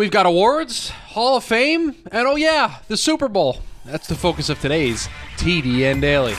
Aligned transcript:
We've 0.00 0.10
got 0.10 0.24
awards, 0.24 0.88
Hall 0.88 1.36
of 1.36 1.44
Fame, 1.44 1.94
and 2.10 2.26
oh 2.26 2.34
yeah, 2.34 2.78
the 2.88 2.96
Super 2.96 3.28
Bowl. 3.28 3.58
That's 3.84 4.06
the 4.08 4.14
focus 4.14 4.48
of 4.48 4.58
today's 4.58 5.10
TDN 5.36 6.00
Daily. 6.00 6.32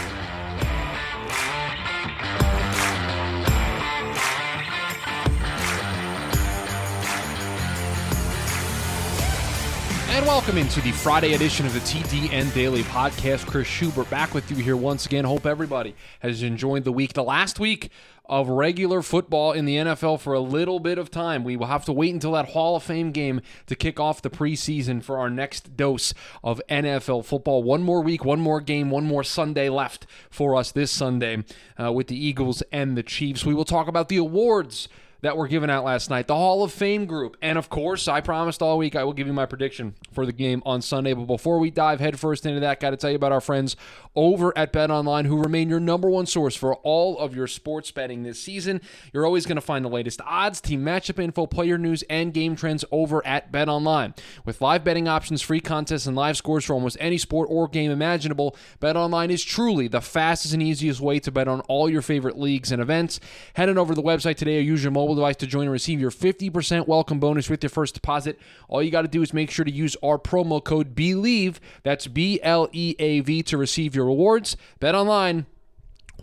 And 10.13 10.25
welcome 10.25 10.57
into 10.57 10.81
the 10.81 10.91
Friday 10.91 11.35
edition 11.35 11.65
of 11.65 11.73
the 11.73 11.79
TDN 11.79 12.53
Daily 12.53 12.83
Podcast. 12.83 13.47
Chris 13.47 13.65
Schubert 13.65 14.09
back 14.09 14.33
with 14.33 14.51
you 14.51 14.57
here 14.57 14.75
once 14.75 15.05
again. 15.05 15.23
Hope 15.23 15.45
everybody 15.45 15.95
has 16.19 16.43
enjoyed 16.43 16.83
the 16.83 16.91
week. 16.91 17.13
The 17.13 17.23
last 17.23 17.61
week 17.61 17.89
of 18.25 18.49
regular 18.49 19.01
football 19.01 19.53
in 19.53 19.63
the 19.63 19.77
NFL 19.77 20.19
for 20.19 20.33
a 20.33 20.41
little 20.41 20.81
bit 20.81 20.97
of 20.97 21.11
time. 21.11 21.45
We 21.45 21.55
will 21.55 21.67
have 21.67 21.85
to 21.85 21.93
wait 21.93 22.13
until 22.13 22.33
that 22.33 22.49
Hall 22.49 22.75
of 22.75 22.83
Fame 22.83 23.13
game 23.13 23.39
to 23.67 23.75
kick 23.75 24.01
off 24.01 24.21
the 24.21 24.29
preseason 24.29 25.01
for 25.01 25.17
our 25.17 25.29
next 25.29 25.77
dose 25.77 26.13
of 26.43 26.61
NFL 26.69 27.23
football. 27.23 27.63
One 27.63 27.81
more 27.81 28.01
week, 28.01 28.25
one 28.25 28.41
more 28.41 28.59
game, 28.59 28.91
one 28.91 29.05
more 29.05 29.23
Sunday 29.23 29.69
left 29.69 30.05
for 30.29 30.57
us 30.57 30.73
this 30.73 30.91
Sunday 30.91 31.45
uh, 31.81 31.89
with 31.89 32.07
the 32.07 32.21
Eagles 32.21 32.61
and 32.73 32.97
the 32.97 33.03
Chiefs. 33.03 33.45
We 33.45 33.53
will 33.53 33.63
talk 33.63 33.87
about 33.87 34.09
the 34.09 34.17
awards 34.17 34.89
that 35.21 35.37
were 35.37 35.47
given 35.47 35.69
out 35.69 35.83
last 35.83 36.09
night, 36.09 36.27
the 36.27 36.35
Hall 36.35 36.63
of 36.63 36.71
Fame 36.71 37.05
group. 37.05 37.37
And 37.41 37.57
of 37.57 37.69
course, 37.69 38.07
I 38.07 38.21
promised 38.21 38.61
all 38.61 38.77
week 38.77 38.95
I 38.95 39.03
will 39.03 39.13
give 39.13 39.27
you 39.27 39.33
my 39.33 39.45
prediction 39.45 39.95
for 40.11 40.25
the 40.25 40.33
game 40.33 40.61
on 40.65 40.81
Sunday. 40.81 41.13
But 41.13 41.25
before 41.25 41.59
we 41.59 41.69
dive 41.69 41.99
headfirst 41.99 42.45
into 42.45 42.59
that, 42.61 42.79
got 42.79 42.91
to 42.91 42.97
tell 42.97 43.11
you 43.11 43.15
about 43.15 43.31
our 43.31 43.41
friends 43.41 43.75
over 44.15 44.55
at 44.57 44.73
Bet 44.73 44.91
Online 44.91 45.25
who 45.25 45.41
remain 45.41 45.69
your 45.69 45.79
number 45.79 46.09
one 46.09 46.25
source 46.25 46.55
for 46.55 46.75
all 46.77 47.17
of 47.19 47.35
your 47.35 47.47
sports 47.47 47.91
betting 47.91 48.23
this 48.23 48.41
season. 48.41 48.81
You're 49.13 49.25
always 49.25 49.45
going 49.45 49.55
to 49.55 49.61
find 49.61 49.85
the 49.85 49.89
latest 49.89 50.21
odds, 50.25 50.59
team 50.59 50.83
matchup 50.83 51.19
info, 51.19 51.45
player 51.45 51.77
news, 51.77 52.03
and 52.09 52.33
game 52.33 52.55
trends 52.55 52.83
over 52.91 53.25
at 53.25 53.51
Bet 53.51 53.69
Online. 53.69 54.13
With 54.43 54.61
live 54.61 54.83
betting 54.83 55.07
options, 55.07 55.41
free 55.41 55.61
contests, 55.61 56.07
and 56.07 56.15
live 56.15 56.37
scores 56.37 56.65
for 56.65 56.73
almost 56.73 56.97
any 56.99 57.17
sport 57.17 57.47
or 57.51 57.67
game 57.67 57.91
imaginable, 57.91 58.55
Bet 58.79 58.97
Online 58.97 59.31
is 59.31 59.43
truly 59.43 59.87
the 59.87 60.01
fastest 60.01 60.53
and 60.53 60.63
easiest 60.63 60.99
way 60.99 61.19
to 61.19 61.31
bet 61.31 61.47
on 61.47 61.61
all 61.61 61.89
your 61.89 62.01
favorite 62.01 62.37
leagues 62.37 62.71
and 62.71 62.81
events. 62.81 63.19
Head 63.53 63.69
on 63.69 63.77
over 63.77 63.93
to 63.93 64.01
the 64.01 64.07
website 64.07 64.35
today 64.35 64.57
or 64.57 64.61
use 64.61 64.83
your 64.83 64.91
mobile 64.91 65.10
device 65.15 65.35
to 65.37 65.47
join 65.47 65.63
and 65.63 65.71
receive 65.71 65.99
your 65.99 66.11
50% 66.11 66.87
welcome 66.87 67.19
bonus 67.19 67.49
with 67.49 67.63
your 67.63 67.69
first 67.69 67.93
deposit. 67.93 68.39
All 68.67 68.81
you 68.81 68.91
got 68.91 69.03
to 69.03 69.07
do 69.07 69.21
is 69.21 69.33
make 69.33 69.51
sure 69.51 69.65
to 69.65 69.71
use 69.71 69.95
our 70.03 70.17
promo 70.17 70.63
code 70.63 70.95
BLEAV, 70.95 71.57
that's 71.83 72.07
B 72.07 72.39
L 72.41 72.69
E 72.71 72.95
A 72.99 73.19
V, 73.21 73.43
to 73.43 73.57
receive 73.57 73.95
your 73.95 74.05
rewards. 74.05 74.57
Bet 74.79 74.95
online, 74.95 75.45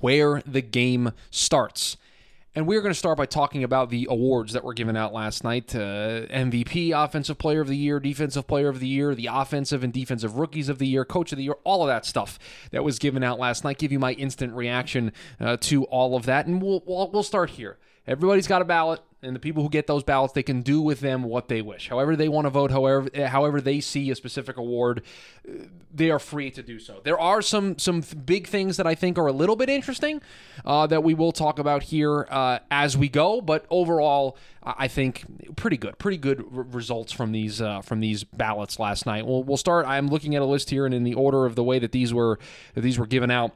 where 0.01 0.43
the 0.47 0.63
game 0.63 1.13
starts. 1.31 1.97
And 2.55 2.67
we're 2.67 2.81
going 2.81 2.93
to 2.93 2.99
start 2.99 3.19
by 3.19 3.27
talking 3.27 3.63
about 3.63 3.89
the 3.91 4.09
awards 4.11 4.53
that 4.55 4.65
were 4.65 4.75
given 4.75 4.97
out 4.97 5.13
last 5.13 5.45
night 5.45 5.77
uh, 5.77 6.27
MVP, 6.27 6.91
Offensive 6.93 7.39
Player 7.39 7.61
of 7.61 7.69
the 7.69 7.77
Year, 7.77 8.01
Defensive 8.01 8.49
Player 8.49 8.69
of 8.69 8.81
the 8.81 8.89
Year, 8.89 9.15
the 9.15 9.29
Offensive 9.31 9.85
and 9.85 9.93
Defensive 9.93 10.37
Rookies 10.39 10.69
of 10.69 10.79
the 10.79 10.87
Year, 10.89 11.05
Coach 11.05 11.31
of 11.31 11.39
the 11.39 11.45
Year, 11.45 11.55
all 11.63 11.83
of 11.83 11.89
that 11.89 12.05
stuff 12.05 12.37
that 12.73 12.83
was 12.83 12.99
given 12.99 13.23
out 13.23 13.39
last 13.39 13.63
night. 13.63 13.79
Give 13.79 13.93
you 13.93 14.01
my 14.01 14.13
instant 14.15 14.55
reaction 14.55 15.13
uh, 15.39 15.57
to 15.61 15.85
all 15.85 16.17
of 16.17 16.27
that. 16.27 16.47
And 16.47 16.61
we'll, 16.61 16.83
we'll, 16.85 17.09
we'll 17.13 17.23
start 17.23 17.51
here. 17.51 17.79
Everybody's 18.09 18.47
got 18.47 18.63
a 18.63 18.65
ballot, 18.65 19.01
and 19.23 19.37
the 19.37 19.41
people 19.41 19.63
who 19.63 19.69
get 19.69 19.87
those 19.87 20.03
ballots, 20.03 20.33
they 20.33 20.43
can 20.43 20.63
do 20.63 20.81
with 20.81 21.01
them 21.01 21.23
what 21.25 21.49
they 21.49 21.61
wish. 21.61 21.91
However 21.91 22.17
they 22.17 22.29
want 22.29 22.47
to 22.47 22.51
vote, 22.51 22.71
however 22.71 23.11
however 23.27 23.61
they 23.61 23.81
see 23.81 24.11
a 24.11 24.15
specific 24.15 24.57
award, 24.57 25.03
they 25.93 26.11
are 26.11 26.19
free 26.19 26.51
to 26.53 26.63
do 26.63 26.79
so. 26.79 27.01
There 27.05 27.21
are 27.21 27.43
some 27.43 27.79
some 27.79 28.01
big 28.01 28.47
things 28.47 28.79
that 28.79 28.87
I 28.87 28.95
think 28.95 29.19
are 29.19 29.27
a 29.27 29.33
little 29.33 29.57
bit 29.57 29.69
interesting 29.69 30.23
uh, 30.65 30.87
that 30.87 31.05
we 31.05 31.13
will 31.13 31.33
talk 31.33 31.59
about 31.59 31.83
here 31.83 32.27
uh, 32.31 32.61
as 32.71 32.97
we 32.97 33.11
go. 33.11 33.43
But 33.43 33.67
overall, 33.69 34.39
I 34.63 34.89
think 34.89 35.57
pretty 35.57 35.77
good, 35.77 35.99
pretty 35.99 36.19
good 36.19 36.41
r- 36.41 36.63
results 36.63 37.13
from 37.13 37.33
these 37.33 37.61
uh, 37.61 37.83
from 37.83 38.01
these 38.01 38.25
ballots 38.25 38.79
last 38.79 39.05
night. 39.05 39.27
We'll, 39.27 39.43
we'll 39.43 39.59
start. 39.59 39.87
I'm 39.87 40.09
looking 40.09 40.35
at 40.35 40.41
a 40.41 40.47
list 40.47 40.71
here, 40.71 40.87
and 40.87 40.95
in 40.95 41.05
the 41.05 41.15
order 41.15 41.45
of 41.45 41.57
the 41.57 41.65
way 41.65 41.79
that 41.79 41.93
these 41.93 42.15
were 42.15 42.39
that 42.75 42.81
these 42.81 42.99
were 42.99 43.07
given 43.07 43.31
out. 43.31 43.55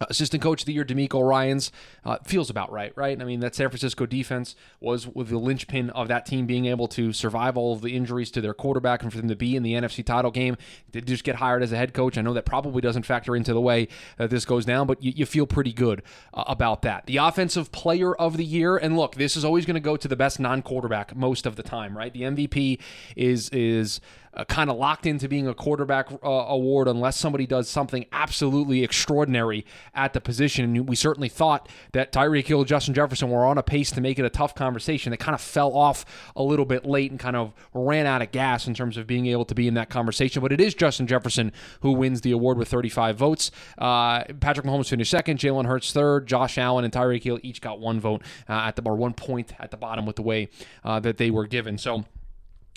Uh, 0.00 0.06
assistant 0.08 0.42
coach 0.42 0.62
of 0.62 0.66
the 0.66 0.72
year, 0.72 0.84
DeMeco 0.84 1.26
Ryans, 1.26 1.70
uh, 2.04 2.18
feels 2.24 2.48
about 2.48 2.72
right, 2.72 2.92
right? 2.96 3.20
I 3.20 3.24
mean, 3.24 3.40
that 3.40 3.54
San 3.54 3.68
Francisco 3.68 4.06
defense 4.06 4.56
was 4.80 5.06
with 5.06 5.28
the 5.28 5.38
linchpin 5.38 5.90
of 5.90 6.08
that 6.08 6.24
team 6.24 6.46
being 6.46 6.66
able 6.66 6.88
to 6.88 7.12
survive 7.12 7.56
all 7.56 7.74
of 7.74 7.82
the 7.82 7.94
injuries 7.94 8.30
to 8.32 8.40
their 8.40 8.54
quarterback 8.54 9.02
and 9.02 9.12
for 9.12 9.18
them 9.18 9.28
to 9.28 9.36
be 9.36 9.56
in 9.56 9.62
the 9.62 9.74
NFC 9.74 10.04
title 10.04 10.30
game. 10.30 10.56
Did 10.90 11.06
just 11.06 11.24
get 11.24 11.36
hired 11.36 11.62
as 11.62 11.72
a 11.72 11.76
head 11.76 11.92
coach. 11.92 12.16
I 12.16 12.22
know 12.22 12.32
that 12.34 12.46
probably 12.46 12.80
doesn't 12.80 13.02
factor 13.04 13.36
into 13.36 13.52
the 13.52 13.60
way 13.60 13.88
that 14.16 14.30
this 14.30 14.44
goes 14.44 14.64
down, 14.64 14.86
but 14.86 15.02
you, 15.02 15.12
you 15.14 15.26
feel 15.26 15.46
pretty 15.46 15.72
good 15.72 16.02
uh, 16.32 16.44
about 16.46 16.82
that. 16.82 17.06
The 17.06 17.18
offensive 17.18 17.70
player 17.70 18.14
of 18.14 18.36
the 18.36 18.44
year, 18.44 18.76
and 18.76 18.96
look, 18.96 19.16
this 19.16 19.36
is 19.36 19.44
always 19.44 19.66
going 19.66 19.74
to 19.74 19.80
go 19.80 19.96
to 19.96 20.08
the 20.08 20.16
best 20.16 20.40
non-quarterback 20.40 21.14
most 21.14 21.46
of 21.46 21.56
the 21.56 21.62
time, 21.62 21.96
right? 21.96 22.12
The 22.12 22.22
MVP 22.22 22.80
is 23.16 23.50
is 23.50 24.00
uh, 24.34 24.44
kind 24.44 24.70
of 24.70 24.76
locked 24.76 25.06
into 25.06 25.28
being 25.28 25.48
a 25.48 25.54
quarterback 25.54 26.10
uh, 26.12 26.28
award 26.28 26.88
unless 26.88 27.18
somebody 27.18 27.46
does 27.46 27.68
something 27.68 28.06
absolutely 28.12 28.84
extraordinary 28.84 29.64
at 29.94 30.12
the 30.12 30.20
position. 30.20 30.76
And 30.76 30.88
we 30.88 30.96
certainly 30.96 31.28
thought 31.28 31.68
that 31.92 32.12
Tyreek 32.12 32.46
Hill, 32.46 32.64
Justin 32.64 32.94
Jefferson 32.94 33.30
were 33.30 33.44
on 33.44 33.58
a 33.58 33.62
pace 33.62 33.90
to 33.92 34.00
make 34.00 34.18
it 34.18 34.24
a 34.24 34.30
tough 34.30 34.54
conversation. 34.54 35.10
They 35.10 35.16
kind 35.16 35.34
of 35.34 35.40
fell 35.40 35.76
off 35.76 36.04
a 36.36 36.42
little 36.42 36.64
bit 36.64 36.86
late 36.86 37.10
and 37.10 37.18
kind 37.18 37.36
of 37.36 37.52
ran 37.74 38.06
out 38.06 38.22
of 38.22 38.30
gas 38.30 38.66
in 38.66 38.74
terms 38.74 38.96
of 38.96 39.06
being 39.06 39.26
able 39.26 39.44
to 39.46 39.54
be 39.54 39.66
in 39.66 39.74
that 39.74 39.90
conversation. 39.90 40.42
But 40.42 40.52
it 40.52 40.60
is 40.60 40.74
Justin 40.74 41.06
Jefferson 41.06 41.52
who 41.80 41.92
wins 41.92 42.20
the 42.20 42.32
award 42.32 42.58
with 42.58 42.68
35 42.68 43.16
votes. 43.16 43.50
Uh, 43.78 44.24
Patrick 44.40 44.66
Mahomes 44.66 44.88
finished 44.88 45.10
second, 45.10 45.38
Jalen 45.38 45.66
Hurts 45.66 45.92
third, 45.92 46.26
Josh 46.26 46.58
Allen 46.58 46.84
and 46.84 46.92
Tyreek 46.92 47.22
Hill 47.22 47.40
each 47.42 47.60
got 47.60 47.80
one 47.80 48.00
vote 48.00 48.22
uh, 48.48 48.52
at 48.52 48.76
the 48.76 48.82
or 48.90 48.96
one 48.96 49.12
point 49.12 49.52
at 49.58 49.70
the 49.70 49.76
bottom 49.76 50.06
with 50.06 50.16
the 50.16 50.22
way 50.22 50.48
uh, 50.84 50.98
that 51.00 51.16
they 51.16 51.30
were 51.30 51.46
given. 51.46 51.78
So. 51.78 52.04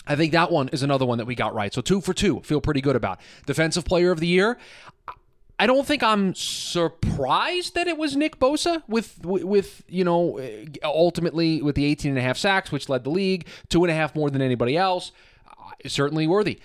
I 0.06 0.16
think 0.16 0.32
that 0.32 0.50
one 0.50 0.68
is 0.68 0.82
another 0.82 1.06
one 1.06 1.18
that 1.18 1.26
we 1.26 1.34
got 1.34 1.54
right. 1.54 1.72
So 1.72 1.80
two 1.80 2.00
for 2.00 2.12
two, 2.12 2.40
feel 2.40 2.60
pretty 2.60 2.80
good 2.80 2.96
about. 2.96 3.20
Defensive 3.46 3.84
player 3.84 4.10
of 4.10 4.20
the 4.20 4.26
year. 4.26 4.58
I 5.58 5.66
don't 5.66 5.86
think 5.86 6.02
I'm 6.02 6.34
surprised 6.34 7.74
that 7.74 7.86
it 7.86 7.96
was 7.96 8.16
Nick 8.16 8.40
Bosa 8.40 8.82
with 8.88 9.24
with 9.24 9.82
you 9.88 10.04
know 10.04 10.38
eh, 10.38 10.66
ultimately 10.82 11.62
with 11.62 11.76
the 11.76 11.84
18 11.84 12.10
and 12.10 12.18
a 12.18 12.22
half 12.22 12.36
sacks, 12.36 12.72
which 12.72 12.88
led 12.88 13.04
the 13.04 13.10
league, 13.10 13.46
two 13.68 13.84
and 13.84 13.90
a 13.90 13.94
half 13.94 14.14
more 14.14 14.30
than 14.30 14.42
anybody 14.42 14.76
else. 14.76 15.12
Uh, 15.48 15.70
certainly 15.88 16.26
worthy 16.26 16.60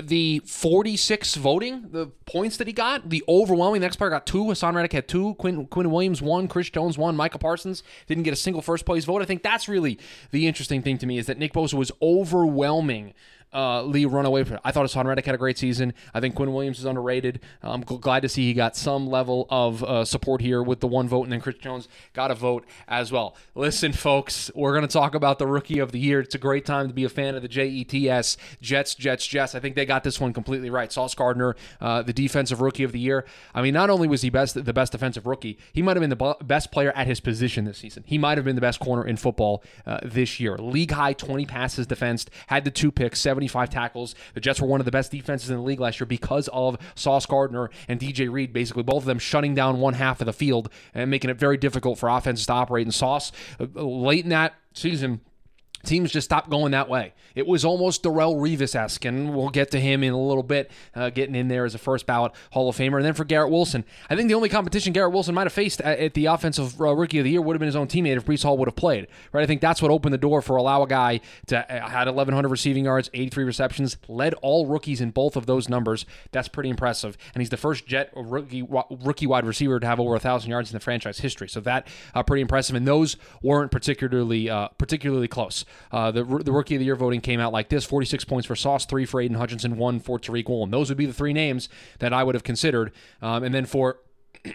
the 0.00 0.40
46 0.46 1.34
voting, 1.36 1.88
the 1.90 2.06
points 2.26 2.56
that 2.58 2.66
he 2.66 2.72
got, 2.72 3.10
the 3.10 3.24
overwhelming. 3.28 3.80
Next 3.80 3.96
player 3.96 4.10
got 4.10 4.26
two. 4.26 4.44
Haason 4.44 4.74
Reddick 4.74 4.92
had 4.92 5.08
two. 5.08 5.34
Quinn, 5.34 5.66
Quinn 5.66 5.90
Williams 5.90 6.22
one. 6.22 6.48
Chris 6.48 6.70
Jones 6.70 6.96
one. 6.96 7.16
Micah 7.16 7.38
Parsons 7.38 7.82
didn't 8.06 8.22
get 8.22 8.32
a 8.32 8.36
single 8.36 8.62
first 8.62 8.84
place 8.84 9.04
vote. 9.04 9.22
I 9.22 9.24
think 9.24 9.42
that's 9.42 9.68
really 9.68 9.98
the 10.30 10.46
interesting 10.46 10.82
thing 10.82 10.98
to 10.98 11.06
me 11.06 11.18
is 11.18 11.26
that 11.26 11.38
Nick 11.38 11.52
Bosa 11.52 11.74
was 11.74 11.90
overwhelming 12.00 13.14
uh, 13.52 13.82
Lee 13.82 14.04
run 14.04 14.26
away 14.26 14.44
from 14.44 14.56
it. 14.56 14.60
I 14.64 14.72
thought 14.72 14.86
Haason 14.86 15.04
Reddick 15.04 15.26
had 15.26 15.34
a 15.34 15.38
great 15.38 15.58
season. 15.58 15.94
I 16.14 16.20
think 16.20 16.34
Quinn 16.34 16.52
Williams 16.52 16.78
is 16.78 16.84
underrated. 16.84 17.40
I'm 17.62 17.82
glad 17.82 18.20
to 18.20 18.28
see 18.28 18.46
he 18.46 18.54
got 18.54 18.76
some 18.76 19.06
level 19.06 19.46
of 19.50 19.82
uh, 19.82 20.04
support 20.04 20.40
here 20.40 20.62
with 20.62 20.80
the 20.80 20.86
one 20.86 21.08
vote, 21.08 21.24
and 21.24 21.32
then 21.32 21.40
Chris 21.40 21.56
Jones 21.56 21.88
got 22.12 22.30
a 22.30 22.34
vote 22.34 22.64
as 22.88 23.10
well. 23.12 23.36
Listen, 23.54 23.92
folks, 23.92 24.50
we're 24.54 24.72
going 24.72 24.86
to 24.86 24.92
talk 24.92 25.14
about 25.14 25.38
the 25.38 25.46
Rookie 25.46 25.78
of 25.78 25.92
the 25.92 25.98
Year. 25.98 26.20
It's 26.20 26.34
a 26.34 26.38
great 26.38 26.64
time 26.64 26.88
to 26.88 26.94
be 26.94 27.04
a 27.04 27.08
fan 27.08 27.34
of 27.34 27.42
the 27.42 27.48
JETS 27.48 28.36
Jets, 28.60 28.94
Jets, 28.94 29.26
Jets. 29.26 29.54
I 29.54 29.60
think 29.60 29.74
they 29.74 29.86
got 29.86 30.04
this 30.04 30.20
one 30.20 30.32
completely 30.32 30.70
right. 30.70 30.92
Sauce 30.92 31.14
Gardner, 31.14 31.56
uh, 31.80 32.02
the 32.02 32.12
Defensive 32.12 32.60
Rookie 32.60 32.84
of 32.84 32.92
the 32.92 33.00
Year. 33.00 33.24
I 33.54 33.62
mean, 33.62 33.74
not 33.74 33.90
only 33.90 34.08
was 34.08 34.22
he 34.22 34.30
best 34.30 34.62
the 34.62 34.72
best 34.72 34.92
defensive 34.92 35.26
rookie, 35.26 35.58
he 35.72 35.82
might 35.82 35.96
have 35.96 36.00
been 36.00 36.10
the 36.10 36.36
best 36.44 36.70
player 36.70 36.92
at 36.92 37.06
his 37.06 37.20
position 37.20 37.64
this 37.64 37.78
season. 37.78 38.04
He 38.06 38.18
might 38.18 38.38
have 38.38 38.44
been 38.44 38.56
the 38.56 38.60
best 38.60 38.80
corner 38.80 39.06
in 39.06 39.16
football 39.16 39.62
uh, 39.86 39.98
this 40.04 40.40
year. 40.40 40.56
League 40.58 40.92
high 40.92 41.12
20 41.12 41.46
passes 41.46 41.86
defensed, 41.86 42.30
had 42.46 42.64
the 42.64 42.70
two 42.70 42.90
picks, 42.90 43.20
75 43.40 43.70
tackles. 43.70 44.14
The 44.34 44.40
Jets 44.40 44.60
were 44.60 44.66
one 44.66 44.80
of 44.80 44.84
the 44.84 44.90
best 44.90 45.10
defenses 45.10 45.48
in 45.48 45.56
the 45.56 45.62
league 45.62 45.80
last 45.80 45.98
year 45.98 46.06
because 46.06 46.48
of 46.52 46.76
Sauce 46.94 47.24
Gardner 47.24 47.70
and 47.88 47.98
DJ 47.98 48.30
Reed, 48.30 48.52
basically 48.52 48.82
both 48.82 48.98
of 48.98 49.06
them 49.06 49.18
shutting 49.18 49.54
down 49.54 49.80
one 49.80 49.94
half 49.94 50.20
of 50.20 50.26
the 50.26 50.32
field 50.32 50.68
and 50.92 51.10
making 51.10 51.30
it 51.30 51.38
very 51.38 51.56
difficult 51.56 51.98
for 51.98 52.10
offenses 52.10 52.46
to 52.46 52.52
operate. 52.52 52.86
And 52.86 52.94
Sauce, 52.94 53.32
uh, 53.58 53.64
late 53.80 54.24
in 54.24 54.30
that 54.30 54.54
season, 54.74 55.22
teams 55.84 56.10
just 56.10 56.26
stopped 56.26 56.50
going 56.50 56.72
that 56.72 56.88
way. 56.88 57.12
It 57.34 57.46
was 57.46 57.64
almost 57.64 58.02
Darrelle 58.02 58.36
Revis 58.36 58.74
esque, 58.74 59.04
and 59.04 59.34
we'll 59.34 59.50
get 59.50 59.70
to 59.70 59.80
him 59.80 60.02
in 60.02 60.12
a 60.12 60.20
little 60.20 60.42
bit, 60.42 60.70
uh, 60.94 61.10
getting 61.10 61.34
in 61.34 61.48
there 61.48 61.64
as 61.64 61.74
a 61.74 61.78
first 61.78 62.06
ballot 62.06 62.32
Hall 62.50 62.68
of 62.68 62.76
Famer. 62.76 62.96
And 62.96 63.04
then 63.04 63.14
for 63.14 63.24
Garrett 63.24 63.50
Wilson, 63.50 63.84
I 64.08 64.16
think 64.16 64.28
the 64.28 64.34
only 64.34 64.48
competition 64.48 64.92
Garrett 64.92 65.12
Wilson 65.12 65.34
might 65.34 65.44
have 65.44 65.52
faced 65.52 65.80
at, 65.80 65.98
at 65.98 66.14
the 66.14 66.26
offensive 66.26 66.80
uh, 66.80 66.94
rookie 66.94 67.18
of 67.18 67.24
the 67.24 67.30
year 67.30 67.40
would 67.40 67.54
have 67.54 67.60
been 67.60 67.66
his 67.66 67.76
own 67.76 67.86
teammate 67.86 68.16
if 68.16 68.24
Breece 68.24 68.42
Hall 68.42 68.58
would 68.58 68.68
have 68.68 68.76
played. 68.76 69.06
Right? 69.32 69.42
I 69.42 69.46
think 69.46 69.60
that's 69.60 69.80
what 69.80 69.90
opened 69.90 70.12
the 70.12 70.18
door 70.18 70.42
for 70.42 70.56
allow 70.56 70.82
a 70.82 70.88
guy 70.88 71.20
to 71.46 71.58
uh, 71.58 71.88
had 71.88 72.06
1,100 72.06 72.48
receiving 72.48 72.84
yards, 72.84 73.10
83 73.14 73.44
receptions, 73.44 73.96
led 74.08 74.34
all 74.34 74.66
rookies 74.66 75.00
in 75.00 75.10
both 75.10 75.36
of 75.36 75.46
those 75.46 75.68
numbers. 75.68 76.06
That's 76.32 76.48
pretty 76.48 76.70
impressive, 76.70 77.16
and 77.34 77.40
he's 77.40 77.50
the 77.50 77.56
first 77.56 77.86
Jet 77.86 78.12
rookie 78.14 78.62
rookie 78.62 79.26
wide 79.26 79.46
receiver 79.46 79.80
to 79.80 79.86
have 79.86 80.00
over 80.00 80.14
a 80.14 80.20
thousand 80.20 80.50
yards 80.50 80.70
in 80.70 80.74
the 80.74 80.80
franchise 80.80 81.18
history. 81.18 81.48
So 81.48 81.60
that 81.60 81.86
uh, 82.14 82.22
pretty 82.22 82.42
impressive, 82.42 82.76
and 82.76 82.86
those 82.86 83.16
weren't 83.42 83.70
particularly 83.70 84.50
uh, 84.50 84.68
particularly 84.78 85.28
close. 85.28 85.64
Uh, 85.92 86.10
the 86.10 86.24
the 86.24 86.52
rookie 86.52 86.74
of 86.74 86.78
the 86.78 86.84
year 86.84 86.96
voting 86.96 87.20
came 87.20 87.40
out 87.40 87.52
like 87.52 87.68
this 87.68 87.84
46 87.84 88.24
points 88.24 88.46
for 88.46 88.56
Sauce, 88.56 88.86
three 88.86 89.04
for 89.04 89.20
Aidan 89.20 89.36
Hutchinson, 89.36 89.76
one 89.76 90.00
for 90.00 90.18
Tariq 90.18 90.48
Woolen. 90.48 90.70
Those 90.70 90.88
would 90.88 90.98
be 90.98 91.06
the 91.06 91.12
three 91.12 91.32
names 91.32 91.68
that 91.98 92.12
I 92.12 92.24
would 92.24 92.34
have 92.34 92.44
considered. 92.44 92.92
Um, 93.22 93.42
and 93.44 93.54
then 93.54 93.66
for. 93.66 93.98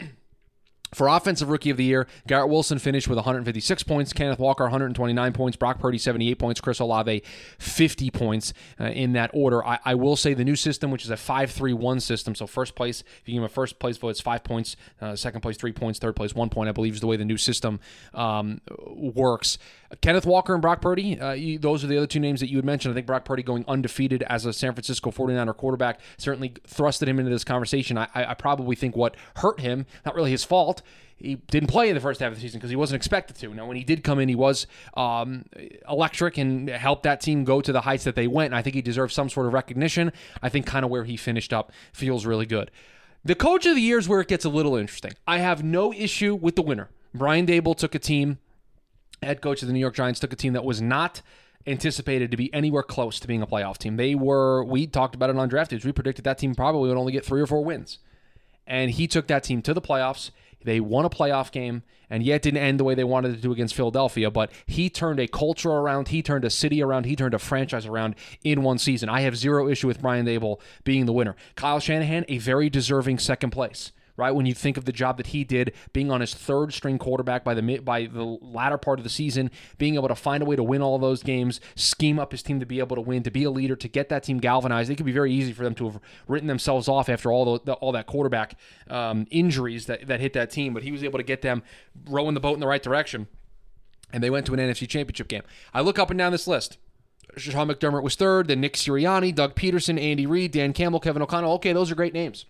For 0.96 1.10
Offensive 1.10 1.50
Rookie 1.50 1.72
of 1.72 1.76
the 1.76 1.84
Year, 1.84 2.08
Garrett 2.26 2.48
Wilson 2.48 2.80
finished 2.80 3.10
with 3.10 3.18
156 3.18 3.84
points, 3.84 4.14
Kenneth 4.14 4.40
Walker 4.40 4.64
129 4.64 5.34
points, 5.34 5.58
Brock 5.58 5.78
Purdy 5.78 5.98
78 5.98 6.40
points, 6.40 6.62
Chris 6.62 6.80
Olave 6.80 7.22
50 7.60 8.12
points 8.12 8.54
uh, 8.80 8.86
in 8.86 9.12
that 9.12 9.30
order. 9.34 9.66
I, 9.66 9.78
I, 9.84 9.96
will 9.96 10.16
say 10.16 10.34
the 10.34 10.46
new 10.46 10.56
system, 10.56 10.92
which 10.92 11.04
is 11.04 11.10
a 11.10 11.16
5-3-1 11.16 12.02
system, 12.02 12.34
so 12.34 12.48
first 12.48 12.76
place, 12.76 13.02
if 13.02 13.28
you 13.28 13.34
give 13.34 13.42
him 13.42 13.46
a 13.46 13.50
first 13.50 13.78
place 13.78 13.98
vote, 13.98 14.10
it's 14.10 14.22
five 14.22 14.46
points, 14.46 14.78
uh, 15.02 15.18
second 15.18 15.42
place 15.42 15.58
three 15.58 15.74
points, 15.74 16.00
third 16.00 16.16
place 16.16 16.34
one 16.34 16.50
point, 16.50 16.70
I 16.70 16.72
believe 16.72 16.94
is 16.94 17.02
the 17.02 17.08
way 17.08 17.18
the 17.18 17.26
new 17.26 17.38
system 17.38 17.82
um, 18.14 18.62
works. 18.88 19.58
Kenneth 20.01 20.25
Walker 20.25 20.53
and 20.53 20.62
Brock 20.62 20.81
Purdy, 20.81 21.19
uh, 21.19 21.31
you, 21.31 21.59
those 21.59 21.83
are 21.83 21.88
the 21.88 21.97
other 21.97 22.07
two 22.07 22.19
names 22.19 22.39
that 22.39 22.50
you 22.50 22.57
had 22.57 22.65
mentioned. 22.65 22.94
I 22.94 22.95
think 22.95 23.07
Brock 23.07 23.25
Purdy 23.25 23.44
going 23.44 23.65
undefeated 23.68 24.24
as 24.24 24.45
a 24.45 24.53
San 24.53 24.74
Francisco 24.74 25.12
49er 25.12 25.56
quarterback 25.56 26.00
certainly 26.18 26.50
thrusted 26.68 27.07
him 27.07 27.19
into 27.19 27.31
this 27.31 27.44
conversation. 27.44 27.97
I, 27.97 28.07
I 28.13 28.33
probably 28.33 28.75
think 28.75 28.95
what 28.95 29.15
hurt 29.38 29.59
him, 29.59 29.86
not 30.06 30.15
really 30.15 30.31
his 30.31 30.44
fault, 30.44 30.81
he 31.18 31.36
didn't 31.36 31.69
play 31.69 31.88
in 31.89 31.95
the 31.95 32.01
first 32.01 32.19
half 32.19 32.30
of 32.30 32.36
the 32.36 32.42
season 32.42 32.59
because 32.59 32.69
he 32.69 32.75
wasn't 32.75 32.97
expected 32.97 33.38
to. 33.38 33.53
Now, 33.53 33.65
when 33.65 33.77
he 33.77 33.83
did 33.83 34.03
come 34.03 34.19
in, 34.19 34.27
he 34.27 34.36
was 34.36 34.68
um, 34.95 35.45
electric 35.88 36.38
and 36.38 36.69
helped 36.69 37.03
that 37.03 37.21
team 37.21 37.45
go 37.45 37.62
to 37.62 37.71
the 37.71 37.81
heights 37.81 38.03
that 38.03 38.15
they 38.15 38.27
went. 38.27 38.47
And 38.47 38.56
I 38.56 38.62
think 38.62 38.75
he 38.75 38.81
deserves 38.81 39.13
some 39.13 39.30
sort 39.30 39.47
of 39.47 39.53
recognition. 39.53 40.12
I 40.42 40.50
think 40.50 40.65
kind 40.65 40.83
of 40.83 40.92
where 40.92 41.06
he 41.06 41.15
finished 41.15 41.53
up 41.53 41.71
feels 41.94 42.25
really 42.25 42.45
good. 42.45 42.69
The 43.24 43.36
coach 43.36 43.65
of 43.65 43.75
the 43.75 43.81
year 43.81 43.97
is 43.97 44.09
where 44.09 44.19
it 44.19 44.27
gets 44.27 44.45
a 44.45 44.50
little 44.50 44.75
interesting. 44.75 45.13
I 45.25 45.39
have 45.39 45.63
no 45.63 45.94
issue 45.94 46.36
with 46.36 46.56
the 46.56 46.62
winner. 46.62 46.89
Brian 47.13 47.47
Daboll 47.47 47.77
took 47.77 47.95
a 47.95 48.00
team, 48.00 48.39
head 49.24 49.42
coach 49.42 49.62
of 49.62 49.68
the 49.68 49.74
New 49.74 49.80
York 49.80 49.96
Giants, 49.96 50.20
took 50.20 50.34
a 50.34 50.36
team 50.36 50.54
that 50.54 50.64
was 50.64 50.82
not 50.82 51.22
anticipated 51.68 52.32
to 52.32 52.38
be 52.38 52.54
anywhere 52.54 52.84
close 52.84 53.20
to 53.20 53.28
being 53.28 53.42
a 53.42 53.48
playoff 53.48 53.78
team. 53.78 53.98
They 53.98 54.16
were, 54.16 54.64
we 54.64 54.88
talked 54.88 55.16
about 55.16 55.30
it 55.30 55.38
on 55.38 55.50
draft. 55.50 55.72
We 55.72 55.92
predicted 55.92 56.26
that 56.26 56.38
team 56.38 56.54
probably 56.56 56.90
would 56.90 56.98
only 56.98 57.12
get 57.12 57.26
three 57.26 57.42
or 57.42 57.48
four 57.48 57.64
wins. 57.64 58.00
And 58.68 58.92
he 58.92 59.08
took 59.08 59.28
that 59.28 59.44
team 59.44 59.62
to 59.64 59.74
the 59.74 59.82
playoffs. 59.82 60.32
They 60.64 60.80
won 60.80 61.06
a 61.06 61.10
playoff 61.10 61.52
game, 61.52 61.84
and 62.10 62.24
yet 62.24 62.42
didn't 62.42 62.62
end 62.62 62.80
the 62.80 62.84
way 62.84 62.96
they 62.96 63.04
wanted 63.04 63.36
to 63.36 63.42
do 63.42 63.52
against 63.52 63.76
Philadelphia. 63.76 64.32
But 64.32 64.52
he 64.66 64.90
turned 64.90 65.20
a 65.20 65.28
culture 65.28 65.70
around, 65.70 66.08
he 66.08 66.24
turned 66.24 66.44
a 66.44 66.50
city 66.50 66.82
around, 66.82 67.06
he 67.06 67.16
turned 67.16 67.36
a 67.36 67.40
franchise 67.40 67.86
around 67.86 68.16
in 68.44 68.64
one 68.64 68.80
season. 68.80 69.08
I 69.08 69.22
have 69.22 69.38
zero 69.38 69.68
issue 69.68 69.86
with 69.86 70.02
Brian 70.02 70.26
Daboll 70.26 70.60
being 70.84 71.06
the 71.06 71.14
winner. 71.14 71.36
Kyle 71.56 71.80
Shanahan, 71.80 72.26
a 72.28 72.40
very 72.40 72.70
deserving 72.70 73.20
second 73.20 73.52
place 73.52 73.92
right? 74.18 74.32
When 74.32 74.46
you 74.46 74.54
think 74.54 74.78
of 74.78 74.86
the 74.86 74.92
job 74.92 75.18
that 75.18 75.28
he 75.28 75.44
did, 75.44 75.74
being 75.94 76.12
on 76.12 76.22
his 76.22 76.34
third 76.34 76.74
string 76.74 76.98
quarterback 76.98 77.44
by 77.44 77.54
the 77.54 77.80
by 77.80 78.06
the 78.06 78.24
latter 78.24 78.78
part 78.78 79.00
of 79.00 79.04
the 79.04 79.10
season, 79.10 79.52
being 79.78 79.96
able 79.96 80.08
to 80.08 80.16
find 80.16 80.42
a 80.42 80.46
way 80.46 80.56
to 80.56 80.64
win 80.64 80.82
all 80.82 80.98
those 80.98 81.24
games, 81.24 81.60
scheme 81.76 82.20
up 82.20 82.32
his 82.32 82.44
team 82.44 82.60
to 82.60 82.66
be 82.66 82.80
able 82.80 82.96
to 82.96 83.02
win, 83.02 83.24
to 83.24 83.32
be 83.32 83.44
a 83.44 83.52
leader, 83.52 83.76
to 83.76 83.88
get 83.88 84.10
that 84.10 84.24
team 84.24 84.38
galvanized. 84.38 84.90
It 84.90 84.96
could 84.96 85.06
be 85.06 85.12
very 85.12 85.32
easy 85.32 85.54
for 85.54 85.64
them 85.64 85.76
to 85.76 85.86
have 85.86 86.00
written 86.28 86.48
themselves 86.48 86.88
off 86.88 87.10
after 87.10 87.32
all 87.32 87.60
the, 87.60 87.74
all 87.74 87.92
that 87.92 88.08
quarterback 88.08 88.58
um, 88.90 89.28
injuries 89.32 89.86
that 89.88 90.08
that 90.08 90.20
hit 90.20 90.34
that 90.34 90.50
team, 90.50 90.74
but 90.74 90.84
he 90.84 90.92
was 90.92 91.04
able 91.04 91.20
to 91.20 91.24
get 91.24 91.42
them 91.42 91.64
rowing 92.10 92.34
the 92.34 92.40
boat 92.40 92.54
in 92.54 92.60
the 92.60 92.68
right 92.68 92.84
direction. 92.84 93.28
And 94.14 94.24
they 94.24 94.30
went 94.30 94.46
to 94.46 94.54
an 94.54 94.60
NFC 94.60 94.88
championship 94.88 95.28
game. 95.28 95.44
I 95.74 95.82
look 95.82 96.00
up 96.00 96.10
and 96.10 96.18
down 96.18 96.32
this 96.32 96.48
list. 96.48 96.78
Sean 97.38 97.68
McDermott 97.68 98.04
was 98.04 98.16
third, 98.16 98.48
then 98.48 98.62
Nick 98.62 98.74
Sirianni, 98.74 99.34
Doug 99.34 99.56
Pederson, 99.56 100.00
Andy 100.00 100.26
Reid, 100.26 100.52
Dan 100.52 100.74
Campbell, 100.74 101.00
Kevin 101.00 101.22
O'Connell. 101.22 101.54
Okay, 101.54 101.74
those 101.74 101.92
are 101.92 101.96
great 101.96 102.14
names. 102.14 102.46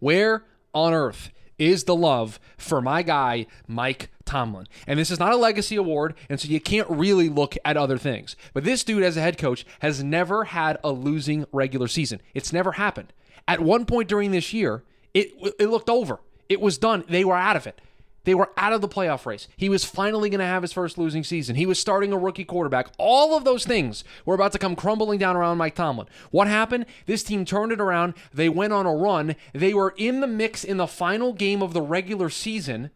Where 0.00 0.44
on 0.74 0.92
earth 0.92 1.30
is 1.58 1.84
the 1.84 1.94
love 1.94 2.40
for 2.56 2.80
my 2.80 3.02
guy, 3.02 3.46
Mike 3.66 4.10
Tomlin. 4.24 4.66
And 4.86 4.98
this 4.98 5.10
is 5.10 5.18
not 5.18 5.32
a 5.32 5.36
legacy 5.36 5.76
award, 5.76 6.14
and 6.28 6.40
so 6.40 6.48
you 6.48 6.60
can't 6.60 6.88
really 6.90 7.28
look 7.28 7.56
at 7.64 7.76
other 7.76 7.98
things. 7.98 8.36
But 8.52 8.64
this 8.64 8.84
dude, 8.84 9.02
as 9.02 9.16
a 9.16 9.20
head 9.20 9.38
coach, 9.38 9.64
has 9.80 10.02
never 10.02 10.44
had 10.44 10.78
a 10.82 10.90
losing 10.90 11.46
regular 11.52 11.88
season. 11.88 12.20
It's 12.34 12.52
never 12.52 12.72
happened. 12.72 13.12
At 13.46 13.60
one 13.60 13.86
point 13.86 14.08
during 14.08 14.30
this 14.30 14.52
year, 14.52 14.82
it, 15.12 15.32
it 15.58 15.68
looked 15.68 15.90
over. 15.90 16.20
It 16.48 16.60
was 16.60 16.78
done. 16.78 17.04
They 17.08 17.24
were 17.24 17.36
out 17.36 17.56
of 17.56 17.66
it. 17.66 17.80
They 18.24 18.34
were 18.34 18.50
out 18.56 18.72
of 18.72 18.80
the 18.80 18.88
playoff 18.88 19.26
race. 19.26 19.48
He 19.56 19.68
was 19.68 19.84
finally 19.84 20.30
going 20.30 20.40
to 20.40 20.46
have 20.46 20.62
his 20.62 20.72
first 20.72 20.98
losing 20.98 21.24
season. 21.24 21.56
He 21.56 21.66
was 21.66 21.78
starting 21.78 22.12
a 22.12 22.18
rookie 22.18 22.44
quarterback. 22.44 22.88
All 22.98 23.36
of 23.36 23.44
those 23.44 23.64
things 23.64 24.02
were 24.24 24.34
about 24.34 24.52
to 24.52 24.58
come 24.58 24.76
crumbling 24.76 25.18
down 25.18 25.36
around 25.36 25.58
Mike 25.58 25.74
Tomlin. 25.74 26.08
What 26.30 26.48
happened? 26.48 26.86
This 27.06 27.22
team 27.22 27.44
turned 27.44 27.72
it 27.72 27.80
around. 27.80 28.14
They 28.32 28.48
went 28.48 28.72
on 28.72 28.86
a 28.86 28.94
run. 28.94 29.36
They 29.52 29.74
were 29.74 29.94
in 29.96 30.20
the 30.20 30.26
mix 30.26 30.64
in 30.64 30.78
the 30.78 30.86
final 30.86 31.32
game 31.32 31.62
of 31.62 31.72
the 31.72 31.82
regular 31.82 32.30
season 32.30 32.90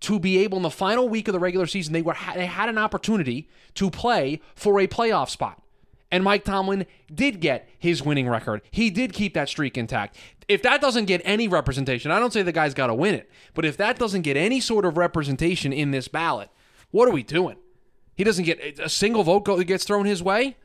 to 0.00 0.18
be 0.18 0.38
able 0.38 0.58
in 0.58 0.62
the 0.62 0.70
final 0.70 1.08
week 1.08 1.28
of 1.28 1.32
the 1.32 1.38
regular 1.38 1.66
season 1.66 1.94
they 1.94 2.02
were 2.02 2.16
they 2.34 2.44
had 2.44 2.68
an 2.68 2.76
opportunity 2.76 3.48
to 3.74 3.90
play 3.90 4.40
for 4.54 4.78
a 4.78 4.86
playoff 4.86 5.30
spot. 5.30 5.62
And 6.14 6.22
Mike 6.22 6.44
Tomlin 6.44 6.86
did 7.12 7.40
get 7.40 7.68
his 7.76 8.00
winning 8.00 8.28
record. 8.28 8.62
He 8.70 8.88
did 8.88 9.12
keep 9.12 9.34
that 9.34 9.48
streak 9.48 9.76
intact. 9.76 10.16
If 10.46 10.62
that 10.62 10.80
doesn't 10.80 11.06
get 11.06 11.20
any 11.24 11.48
representation, 11.48 12.12
I 12.12 12.20
don't 12.20 12.32
say 12.32 12.42
the 12.42 12.52
guy's 12.52 12.72
got 12.72 12.86
to 12.86 12.94
win 12.94 13.16
it, 13.16 13.28
but 13.52 13.64
if 13.64 13.76
that 13.78 13.98
doesn't 13.98 14.22
get 14.22 14.36
any 14.36 14.60
sort 14.60 14.84
of 14.84 14.96
representation 14.96 15.72
in 15.72 15.90
this 15.90 16.06
ballot, 16.06 16.50
what 16.92 17.08
are 17.08 17.10
we 17.10 17.24
doing? 17.24 17.56
He 18.14 18.22
doesn't 18.22 18.44
get 18.44 18.78
a 18.78 18.88
single 18.88 19.24
vote 19.24 19.44
that 19.44 19.64
gets 19.64 19.82
thrown 19.82 20.04
his 20.04 20.22
way. 20.22 20.56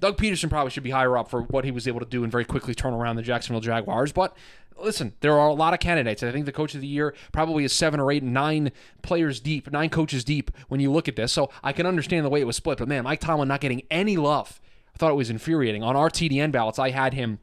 Doug 0.00 0.16
Pederson 0.16 0.50
probably 0.50 0.72
should 0.72 0.82
be 0.82 0.90
higher 0.90 1.16
up 1.16 1.30
for 1.30 1.42
what 1.42 1.64
he 1.64 1.70
was 1.70 1.86
able 1.86 2.00
to 2.00 2.06
do 2.06 2.24
and 2.24 2.32
very 2.32 2.44
quickly 2.44 2.74
turn 2.74 2.92
around 2.92 3.14
the 3.14 3.22
Jacksonville 3.22 3.60
Jaguars. 3.60 4.10
But 4.10 4.36
listen, 4.76 5.12
there 5.20 5.38
are 5.38 5.46
a 5.46 5.54
lot 5.54 5.74
of 5.74 5.78
candidates. 5.78 6.24
I 6.24 6.32
think 6.32 6.44
the 6.44 6.50
coach 6.50 6.74
of 6.74 6.80
the 6.80 6.88
year 6.88 7.14
probably 7.30 7.62
is 7.62 7.72
seven 7.72 8.00
or 8.00 8.10
eight, 8.10 8.24
nine 8.24 8.72
players 9.02 9.38
deep, 9.38 9.70
nine 9.70 9.90
coaches 9.90 10.24
deep 10.24 10.50
when 10.66 10.80
you 10.80 10.90
look 10.90 11.06
at 11.06 11.14
this. 11.14 11.32
So 11.32 11.50
I 11.62 11.72
can 11.72 11.86
understand 11.86 12.26
the 12.26 12.30
way 12.30 12.40
it 12.40 12.48
was 12.48 12.56
split. 12.56 12.78
But 12.78 12.88
man, 12.88 13.04
Mike 13.04 13.20
Tomlin 13.20 13.46
not 13.46 13.60
getting 13.60 13.82
any 13.92 14.16
love 14.16 14.60
I 14.94 14.98
thought 14.98 15.10
it 15.10 15.16
was 15.16 15.30
infuriating. 15.30 15.82
On 15.82 15.96
our 15.96 16.10
TDN 16.10 16.52
ballots, 16.52 16.78
I 16.78 16.90
had 16.90 17.14
him 17.14 17.38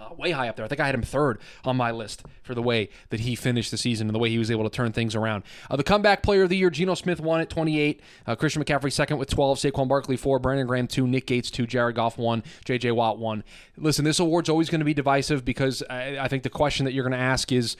uh, 0.00 0.14
way 0.14 0.30
high 0.30 0.48
up 0.48 0.56
there. 0.56 0.64
I 0.64 0.68
think 0.68 0.80
I 0.80 0.86
had 0.86 0.94
him 0.94 1.02
third 1.02 1.38
on 1.64 1.76
my 1.76 1.90
list 1.90 2.24
for 2.42 2.54
the 2.54 2.62
way 2.62 2.88
that 3.10 3.20
he 3.20 3.34
finished 3.34 3.70
the 3.70 3.78
season 3.78 4.08
and 4.08 4.14
the 4.14 4.18
way 4.18 4.30
he 4.30 4.38
was 4.38 4.50
able 4.50 4.64
to 4.64 4.70
turn 4.70 4.92
things 4.92 5.14
around. 5.14 5.44
Uh, 5.70 5.76
the 5.76 5.84
comeback 5.84 6.22
player 6.22 6.42
of 6.42 6.48
the 6.48 6.56
year, 6.56 6.70
Geno 6.70 6.94
Smith 6.94 7.20
won 7.20 7.40
at 7.40 7.50
28. 7.50 8.00
Uh, 8.26 8.36
Christian 8.36 8.62
McCaffrey 8.62 8.92
second 8.92 9.18
with 9.18 9.30
12. 9.30 9.58
Saquon 9.58 9.88
Barkley 9.88 10.16
four. 10.16 10.38
Brandon 10.38 10.66
Graham 10.66 10.86
two. 10.86 11.06
Nick 11.06 11.26
Gates 11.26 11.50
two. 11.50 11.66
Jared 11.66 11.96
Goff 11.96 12.18
one. 12.18 12.42
J.J. 12.64 12.92
Watt 12.92 13.18
one. 13.18 13.44
Listen, 13.76 14.04
this 14.04 14.20
award's 14.20 14.48
always 14.48 14.68
going 14.68 14.80
to 14.80 14.84
be 14.84 14.94
divisive 14.94 15.44
because 15.44 15.82
I, 15.88 16.18
I 16.18 16.28
think 16.28 16.42
the 16.42 16.50
question 16.50 16.84
that 16.84 16.92
you're 16.92 17.04
going 17.04 17.12
to 17.12 17.18
ask 17.18 17.52
is 17.52 17.76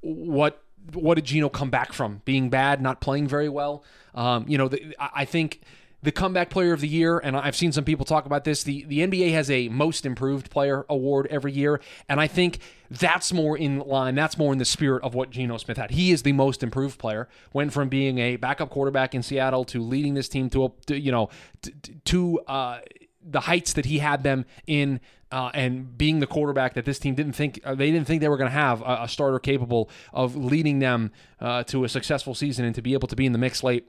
what 0.00 0.62
what 0.94 1.16
did 1.16 1.26
Geno 1.26 1.48
come 1.50 1.70
back 1.70 1.92
from? 1.92 2.22
Being 2.24 2.48
bad, 2.48 2.80
not 2.80 3.00
playing 3.00 3.28
very 3.28 3.48
well. 3.48 3.84
Um, 4.14 4.46
you 4.48 4.58
know, 4.58 4.68
the, 4.68 4.94
I 4.98 5.24
think 5.24 5.60
the 6.02 6.12
comeback 6.12 6.48
player 6.48 6.72
of 6.72 6.80
the 6.80 6.88
year, 6.88 7.18
and 7.18 7.36
I've 7.36 7.56
seen 7.56 7.72
some 7.72 7.84
people 7.84 8.06
talk 8.06 8.24
about 8.24 8.44
this. 8.44 8.62
The 8.62 8.84
the 8.84 9.00
NBA 9.00 9.32
has 9.32 9.50
a 9.50 9.68
most 9.68 10.06
improved 10.06 10.50
player 10.50 10.86
award 10.88 11.26
every 11.30 11.52
year, 11.52 11.80
and 12.08 12.20
I 12.20 12.26
think 12.26 12.60
that's 12.90 13.32
more 13.32 13.56
in 13.56 13.80
line. 13.80 14.14
That's 14.14 14.38
more 14.38 14.52
in 14.52 14.58
the 14.58 14.64
spirit 14.64 15.02
of 15.02 15.14
what 15.14 15.30
Geno 15.30 15.58
Smith 15.58 15.76
had. 15.76 15.90
He 15.90 16.10
is 16.10 16.22
the 16.22 16.32
most 16.32 16.62
improved 16.62 16.98
player. 16.98 17.28
Went 17.52 17.72
from 17.72 17.88
being 17.88 18.18
a 18.18 18.36
backup 18.36 18.70
quarterback 18.70 19.14
in 19.14 19.22
Seattle 19.22 19.64
to 19.66 19.82
leading 19.82 20.14
this 20.14 20.28
team 20.28 20.48
to 20.50 20.66
a 20.66 20.68
to, 20.86 20.98
you 20.98 21.12
know 21.12 21.28
to, 21.62 21.72
to 22.06 22.40
uh, 22.40 22.80
the 23.22 23.40
heights 23.40 23.74
that 23.74 23.84
he 23.84 23.98
had 23.98 24.22
them 24.22 24.46
in. 24.66 25.00
Uh, 25.32 25.48
and 25.54 25.96
being 25.96 26.18
the 26.18 26.26
quarterback 26.26 26.74
that 26.74 26.84
this 26.84 26.98
team 26.98 27.14
didn't 27.14 27.34
think 27.34 27.60
uh, 27.62 27.72
they 27.72 27.92
didn't 27.92 28.04
think 28.04 28.20
they 28.20 28.28
were 28.28 28.36
going 28.36 28.50
to 28.50 28.52
have 28.52 28.80
a, 28.82 29.02
a, 29.02 29.08
starter 29.08 29.38
capable 29.38 29.88
of 30.12 30.34
leading 30.34 30.80
them 30.80 31.12
uh, 31.38 31.62
to 31.62 31.84
a 31.84 31.88
successful 31.88 32.34
season 32.34 32.64
and 32.64 32.74
to 32.74 32.82
be 32.82 32.94
able 32.94 33.06
to 33.06 33.14
be 33.14 33.24
in 33.24 33.30
the 33.30 33.38
mix 33.38 33.62
late 33.62 33.88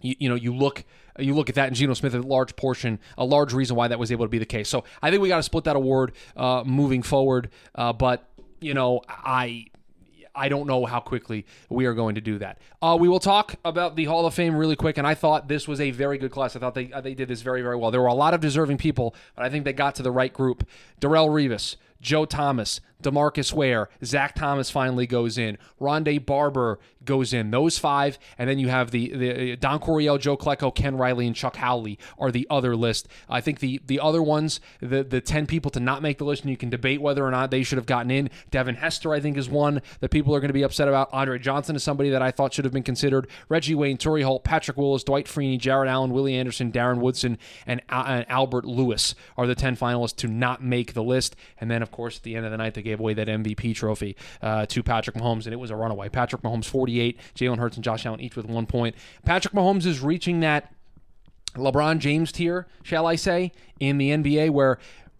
you, 0.00 0.16
you 0.18 0.28
know, 0.28 0.34
you 0.34 0.54
look 0.54 0.84
you 1.18 1.34
look 1.34 1.48
at 1.48 1.56
that, 1.56 1.66
and 1.66 1.76
Geno 1.76 1.94
Smith, 1.94 2.14
a 2.14 2.20
large 2.20 2.56
portion, 2.56 2.98
a 3.18 3.24
large 3.24 3.52
reason 3.52 3.76
why 3.76 3.88
that 3.88 3.98
was 3.98 4.10
able 4.10 4.24
to 4.24 4.30
be 4.30 4.38
the 4.38 4.46
case. 4.46 4.68
So 4.68 4.84
I 5.02 5.10
think 5.10 5.22
we 5.22 5.28
got 5.28 5.36
to 5.36 5.42
split 5.42 5.64
that 5.64 5.76
award 5.76 6.12
uh, 6.36 6.62
moving 6.64 7.02
forward. 7.02 7.50
Uh, 7.74 7.92
but 7.92 8.28
you 8.60 8.74
know, 8.74 9.02
I 9.08 9.66
I 10.34 10.48
don't 10.48 10.66
know 10.66 10.86
how 10.86 11.00
quickly 11.00 11.46
we 11.68 11.86
are 11.86 11.94
going 11.94 12.14
to 12.14 12.20
do 12.20 12.38
that. 12.38 12.58
Uh, 12.80 12.96
we 12.98 13.08
will 13.08 13.20
talk 13.20 13.56
about 13.64 13.96
the 13.96 14.04
Hall 14.06 14.26
of 14.26 14.34
Fame 14.34 14.56
really 14.56 14.76
quick, 14.76 14.96
and 14.98 15.06
I 15.06 15.14
thought 15.14 15.48
this 15.48 15.68
was 15.68 15.80
a 15.80 15.90
very 15.90 16.18
good 16.18 16.30
class. 16.30 16.56
I 16.56 16.60
thought 16.60 16.74
they 16.74 16.86
they 17.02 17.14
did 17.14 17.28
this 17.28 17.42
very 17.42 17.62
very 17.62 17.76
well. 17.76 17.90
There 17.90 18.00
were 18.00 18.06
a 18.06 18.14
lot 18.14 18.34
of 18.34 18.40
deserving 18.40 18.78
people, 18.78 19.14
but 19.36 19.44
I 19.44 19.50
think 19.50 19.64
they 19.64 19.72
got 19.72 19.94
to 19.96 20.02
the 20.02 20.12
right 20.12 20.32
group. 20.32 20.66
Darrelle 21.00 21.28
Revis, 21.28 21.76
Joe 22.00 22.24
Thomas, 22.24 22.80
Demarcus 23.02 23.52
Ware, 23.52 23.88
Zach 24.04 24.34
Thomas 24.34 24.70
finally 24.70 25.06
goes 25.06 25.38
in, 25.38 25.58
Rondé 25.80 26.24
Barber 26.24 26.78
goes 27.04 27.32
in. 27.32 27.50
Those 27.50 27.78
five, 27.78 28.18
and 28.38 28.48
then 28.48 28.58
you 28.58 28.68
have 28.68 28.90
the 28.90 29.14
the 29.14 29.52
uh, 29.52 29.56
Don 29.58 29.80
Coryell, 29.80 30.18
Joe 30.18 30.36
Klecko, 30.36 30.74
Ken 30.74 30.96
Riley, 30.96 31.26
and 31.26 31.34
Chuck 31.36 31.56
Howley 31.56 31.98
are 32.18 32.30
the 32.30 32.46
other 32.48 32.76
list. 32.76 33.08
I 33.28 33.40
think 33.40 33.58
the 33.60 33.80
the 33.86 34.00
other 34.00 34.22
ones, 34.22 34.60
the 34.80 35.02
the 35.02 35.20
ten 35.20 35.46
people 35.46 35.70
to 35.72 35.80
not 35.80 36.02
make 36.02 36.18
the 36.18 36.24
list, 36.24 36.42
and 36.42 36.50
you 36.50 36.56
can 36.56 36.70
debate 36.70 37.00
whether 37.00 37.24
or 37.26 37.30
not 37.30 37.50
they 37.50 37.62
should 37.62 37.78
have 37.78 37.86
gotten 37.86 38.10
in. 38.10 38.30
Devin 38.50 38.76
Hester, 38.76 39.12
I 39.12 39.20
think, 39.20 39.36
is 39.36 39.48
one 39.48 39.82
that 40.00 40.10
people 40.10 40.34
are 40.34 40.40
going 40.40 40.48
to 40.48 40.54
be 40.54 40.62
upset 40.62 40.88
about. 40.88 41.08
Andre 41.12 41.38
Johnson 41.38 41.76
is 41.76 41.82
somebody 41.82 42.10
that 42.10 42.22
I 42.22 42.30
thought 42.30 42.54
should 42.54 42.64
have 42.64 42.72
been 42.72 42.82
considered. 42.82 43.26
Reggie 43.48 43.74
Wayne, 43.74 43.98
Torry 43.98 44.22
Holt, 44.22 44.44
Patrick 44.44 44.76
Willis, 44.76 45.04
Dwight 45.04 45.26
Freeney, 45.26 45.58
Jared 45.58 45.88
Allen, 45.88 46.12
Willie 46.12 46.36
Anderson, 46.36 46.70
Darren 46.70 46.98
Woodson, 46.98 47.38
and, 47.66 47.80
uh, 47.88 48.04
and 48.06 48.26
Albert 48.28 48.64
Lewis 48.64 49.14
are 49.36 49.46
the 49.46 49.54
ten 49.54 49.76
finalists 49.76 50.16
to 50.16 50.28
not 50.28 50.62
make 50.62 50.94
the 50.94 51.02
list. 51.02 51.34
And 51.60 51.70
then, 51.70 51.82
of 51.82 51.90
course, 51.90 52.18
at 52.18 52.22
the 52.22 52.36
end 52.36 52.44
of 52.46 52.52
the 52.52 52.58
night, 52.58 52.74
they 52.74 52.82
gave 52.82 52.91
away 52.92 53.14
that 53.14 53.28
MVP 53.28 53.74
trophy 53.74 54.16
uh, 54.40 54.66
to 54.66 54.82
Patrick 54.82 55.16
Mahomes, 55.16 55.44
and 55.44 55.52
it 55.52 55.58
was 55.58 55.70
a 55.70 55.76
runaway. 55.76 56.08
Patrick 56.08 56.42
Mahomes, 56.42 56.64
48, 56.64 57.18
Jalen 57.34 57.58
Hurts 57.58 57.76
and 57.76 57.84
Josh 57.84 58.06
Allen 58.06 58.20
each 58.20 58.36
with 58.36 58.46
one 58.46 58.66
point. 58.66 58.94
Patrick 59.24 59.54
Mahomes 59.54 59.86
is 59.86 60.00
reaching 60.00 60.40
that 60.40 60.72
LeBron 61.54 61.98
James 61.98 62.32
tier, 62.32 62.66
shall 62.82 63.06
I 63.06 63.16
say, 63.16 63.52
in 63.78 63.98
the 63.98 64.10
NBA, 64.10 64.50
where 64.50 64.78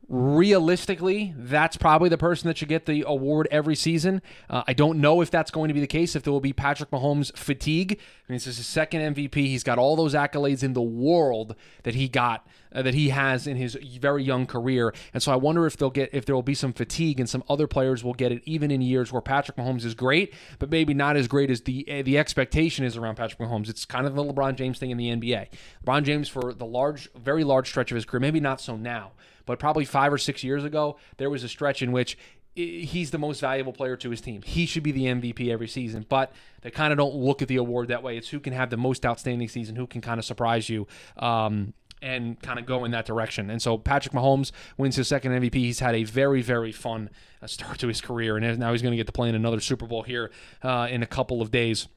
realistically, 0.08 1.34
that's 1.36 1.76
probably 1.76 2.08
the 2.08 2.18
person 2.18 2.46
that 2.48 2.58
should 2.58 2.68
get 2.68 2.84
the 2.84 3.02
award 3.06 3.48
every 3.50 3.74
season. 3.74 4.20
Uh, 4.50 4.62
I 4.66 4.74
don't 4.74 5.00
know 5.00 5.22
if 5.22 5.30
that's 5.30 5.50
going 5.50 5.68
to 5.68 5.74
be 5.74 5.80
the 5.80 5.86
case, 5.86 6.14
if 6.14 6.22
there 6.22 6.32
will 6.32 6.40
be 6.40 6.52
Patrick 6.52 6.90
Mahomes 6.90 7.34
fatigue. 7.36 7.92
I 7.92 8.32
mean, 8.32 8.36
this 8.36 8.46
is 8.46 8.58
his 8.58 8.66
second 8.66 9.14
MVP. 9.14 9.34
He's 9.34 9.62
got 9.62 9.78
all 9.78 9.96
those 9.96 10.14
accolades 10.14 10.62
in 10.62 10.74
the 10.74 10.82
world 10.82 11.56
that 11.84 11.94
he 11.94 12.08
got, 12.08 12.46
uh, 12.74 12.82
that 12.82 12.94
he 12.94 13.10
has 13.10 13.46
in 13.46 13.56
his 13.56 13.74
very 14.00 14.22
young 14.22 14.46
career. 14.46 14.94
And 15.12 15.22
so 15.22 15.32
I 15.32 15.36
wonder 15.36 15.66
if 15.66 15.76
they'll 15.76 15.90
get, 15.90 16.10
if 16.12 16.24
there 16.24 16.34
will 16.34 16.42
be 16.42 16.54
some 16.54 16.72
fatigue 16.72 17.20
and 17.20 17.28
some 17.28 17.42
other 17.48 17.66
players 17.66 18.02
will 18.02 18.14
get 18.14 18.32
it 18.32 18.42
even 18.44 18.70
in 18.70 18.80
years 18.80 19.12
where 19.12 19.22
Patrick 19.22 19.56
Mahomes 19.56 19.84
is 19.84 19.94
great, 19.94 20.34
but 20.58 20.70
maybe 20.70 20.94
not 20.94 21.16
as 21.16 21.28
great 21.28 21.50
as 21.50 21.62
the, 21.62 21.86
uh, 21.90 22.02
the 22.02 22.18
expectation 22.18 22.84
is 22.84 22.96
around 22.96 23.16
Patrick 23.16 23.38
Mahomes. 23.40 23.68
It's 23.68 23.84
kind 23.84 24.06
of 24.06 24.14
the 24.14 24.24
LeBron 24.24 24.56
James 24.56 24.78
thing 24.78 24.90
in 24.90 24.96
the 24.96 25.08
NBA. 25.08 25.48
LeBron 25.84 26.04
James, 26.04 26.28
for 26.28 26.52
the 26.52 26.66
large, 26.66 27.08
very 27.14 27.44
large 27.44 27.68
stretch 27.68 27.90
of 27.90 27.96
his 27.96 28.04
career, 28.04 28.20
maybe 28.20 28.40
not 28.40 28.60
so 28.60 28.76
now 28.76 29.12
but 29.44 29.58
probably 29.58 29.84
five 29.84 30.12
or 30.12 30.18
six 30.18 30.44
years 30.44 30.64
ago, 30.64 30.96
there 31.16 31.28
was 31.28 31.42
a 31.42 31.48
stretch 31.48 31.82
in 31.82 31.90
which 31.90 32.16
he's 32.54 33.10
the 33.10 33.18
most 33.18 33.40
valuable 33.40 33.72
player 33.72 33.96
to 33.96 34.10
his 34.10 34.20
team. 34.20 34.42
He 34.42 34.66
should 34.66 34.82
be 34.82 34.92
the 34.92 35.06
MVP 35.06 35.48
every 35.48 35.68
season, 35.68 36.04
but 36.08 36.32
they 36.60 36.70
kind 36.70 36.92
of 36.92 36.98
don't 36.98 37.14
look 37.14 37.40
at 37.40 37.48
the 37.48 37.56
award 37.56 37.88
that 37.88 38.02
way. 38.02 38.18
It's 38.18 38.28
who 38.28 38.40
can 38.40 38.52
have 38.52 38.68
the 38.68 38.76
most 38.76 39.06
outstanding 39.06 39.48
season, 39.48 39.74
who 39.74 39.86
can 39.86 40.02
kind 40.02 40.18
of 40.18 40.24
surprise 40.26 40.68
you. 40.68 40.86
Um, 41.16 41.72
and 42.02 42.40
kind 42.42 42.58
of 42.58 42.66
go 42.66 42.84
in 42.84 42.90
that 42.90 43.06
direction. 43.06 43.48
And 43.48 43.62
so 43.62 43.78
Patrick 43.78 44.12
Mahomes 44.12 44.50
wins 44.76 44.96
his 44.96 45.08
second 45.08 45.32
MVP. 45.32 45.54
He's 45.54 45.78
had 45.78 45.94
a 45.94 46.04
very, 46.04 46.42
very 46.42 46.72
fun 46.72 47.08
uh, 47.40 47.46
start 47.46 47.78
to 47.78 47.88
his 47.88 48.00
career, 48.00 48.36
and 48.36 48.58
now 48.58 48.72
he's 48.72 48.82
going 48.82 48.92
to 48.92 48.96
get 48.96 49.06
to 49.06 49.12
play 49.12 49.28
in 49.28 49.34
another 49.34 49.60
Super 49.60 49.86
Bowl 49.86 50.02
here 50.02 50.30
uh, 50.62 50.88
in 50.90 51.02
a 51.02 51.06
couple 51.06 51.40
of 51.40 51.50
days, 51.50 51.88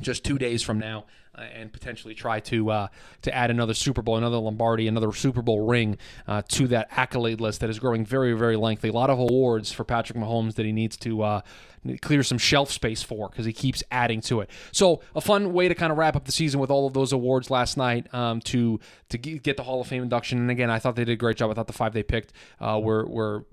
just 0.00 0.24
two 0.24 0.38
days 0.38 0.62
from 0.62 0.78
now. 0.78 1.04
Uh, 1.36 1.42
and 1.52 1.72
potentially 1.72 2.14
try 2.14 2.38
to 2.38 2.70
uh, 2.70 2.86
to 3.22 3.34
add 3.34 3.50
another 3.50 3.74
Super 3.74 4.02
Bowl, 4.02 4.16
another 4.16 4.36
Lombardi, 4.36 4.86
another 4.86 5.12
Super 5.12 5.42
Bowl 5.42 5.66
ring 5.66 5.98
uh, 6.28 6.42
to 6.50 6.68
that 6.68 6.86
accolade 6.92 7.40
list 7.40 7.60
that 7.60 7.68
is 7.68 7.80
growing 7.80 8.06
very, 8.06 8.34
very 8.34 8.56
lengthy. 8.56 8.88
A 8.88 8.92
lot 8.92 9.10
of 9.10 9.18
awards 9.18 9.72
for 9.72 9.82
Patrick 9.82 10.16
Mahomes 10.16 10.54
that 10.54 10.64
he 10.64 10.70
needs 10.70 10.96
to 10.98 11.22
uh, 11.22 11.40
clear 12.02 12.22
some 12.22 12.38
shelf 12.38 12.70
space 12.70 13.02
for 13.02 13.28
because 13.28 13.46
he 13.46 13.52
keeps 13.52 13.82
adding 13.90 14.20
to 14.22 14.42
it. 14.42 14.50
So 14.70 15.00
a 15.14 15.20
fun 15.20 15.52
way 15.52 15.66
to 15.66 15.74
kind 15.74 15.90
of 15.90 15.98
wrap 15.98 16.14
up 16.14 16.24
the 16.24 16.32
season 16.32 16.60
with 16.60 16.70
all 16.70 16.86
of 16.86 16.92
those 16.92 17.12
awards 17.12 17.50
last 17.50 17.76
night 17.76 18.12
um, 18.14 18.40
to 18.42 18.78
to 19.08 19.18
get 19.18 19.56
the 19.56 19.64
Hall 19.64 19.80
of 19.80 19.88
Fame 19.88 20.02
induction. 20.04 20.38
And 20.38 20.50
again, 20.50 20.70
I 20.70 20.78
thought 20.78 20.94
they 20.94 21.04
did 21.04 21.12
a 21.14 21.16
great 21.16 21.36
job. 21.36 21.50
I 21.50 21.54
thought 21.54 21.66
the 21.66 21.72
five 21.72 21.94
they 21.94 22.04
picked 22.04 22.32
uh, 22.60 22.78
were 22.80 23.06
were 23.06 23.44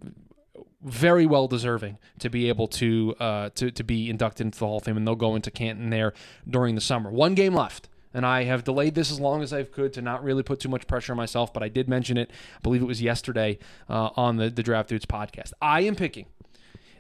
very 0.84 1.26
well 1.26 1.48
deserving 1.48 1.98
to 2.20 2.30
be 2.30 2.50
able 2.50 2.68
to 2.68 3.16
uh, 3.20 3.50
to 3.56 3.72
to 3.72 3.84
be 3.84 4.10
inducted 4.10 4.46
into 4.48 4.60
the 4.60 4.66
Hall 4.66 4.78
of 4.78 4.84
Fame, 4.84 4.98
and 4.98 5.08
they'll 5.08 5.16
go 5.16 5.36
into 5.36 5.52
Canton 5.52 5.90
there 5.90 6.14
during 6.50 6.76
the 6.76 6.82
summer. 6.82 7.12
One 7.12 7.36
game 7.36 7.54
left. 7.54 7.88
And 8.14 8.26
I 8.26 8.44
have 8.44 8.66
delayed 8.66 8.94
this 8.94 9.10
as 9.10 9.22
long 9.22 9.42
as 9.42 9.54
I 9.54 9.64
could 9.64 9.94
to 9.94 10.02
not 10.02 10.22
really 10.22 10.44
put 10.44 10.60
too 10.60 10.68
much 10.68 10.86
pressure 10.86 11.14
on 11.14 11.18
myself, 11.18 11.54
but 11.54 11.64
I 11.64 11.70
did 11.70 11.88
mention 11.88 12.18
it. 12.18 12.30
I 12.30 12.60
believe 12.62 12.82
it 12.82 12.86
was 12.86 13.02
yesterday 13.02 13.58
uh, 13.90 14.10
on 14.18 14.36
the, 14.36 14.50
the 14.50 14.64
Draft 14.64 14.90
Dudes 14.90 15.06
podcast. 15.06 15.54
I 15.62 15.82
am 15.82 15.96
picking 15.96 16.26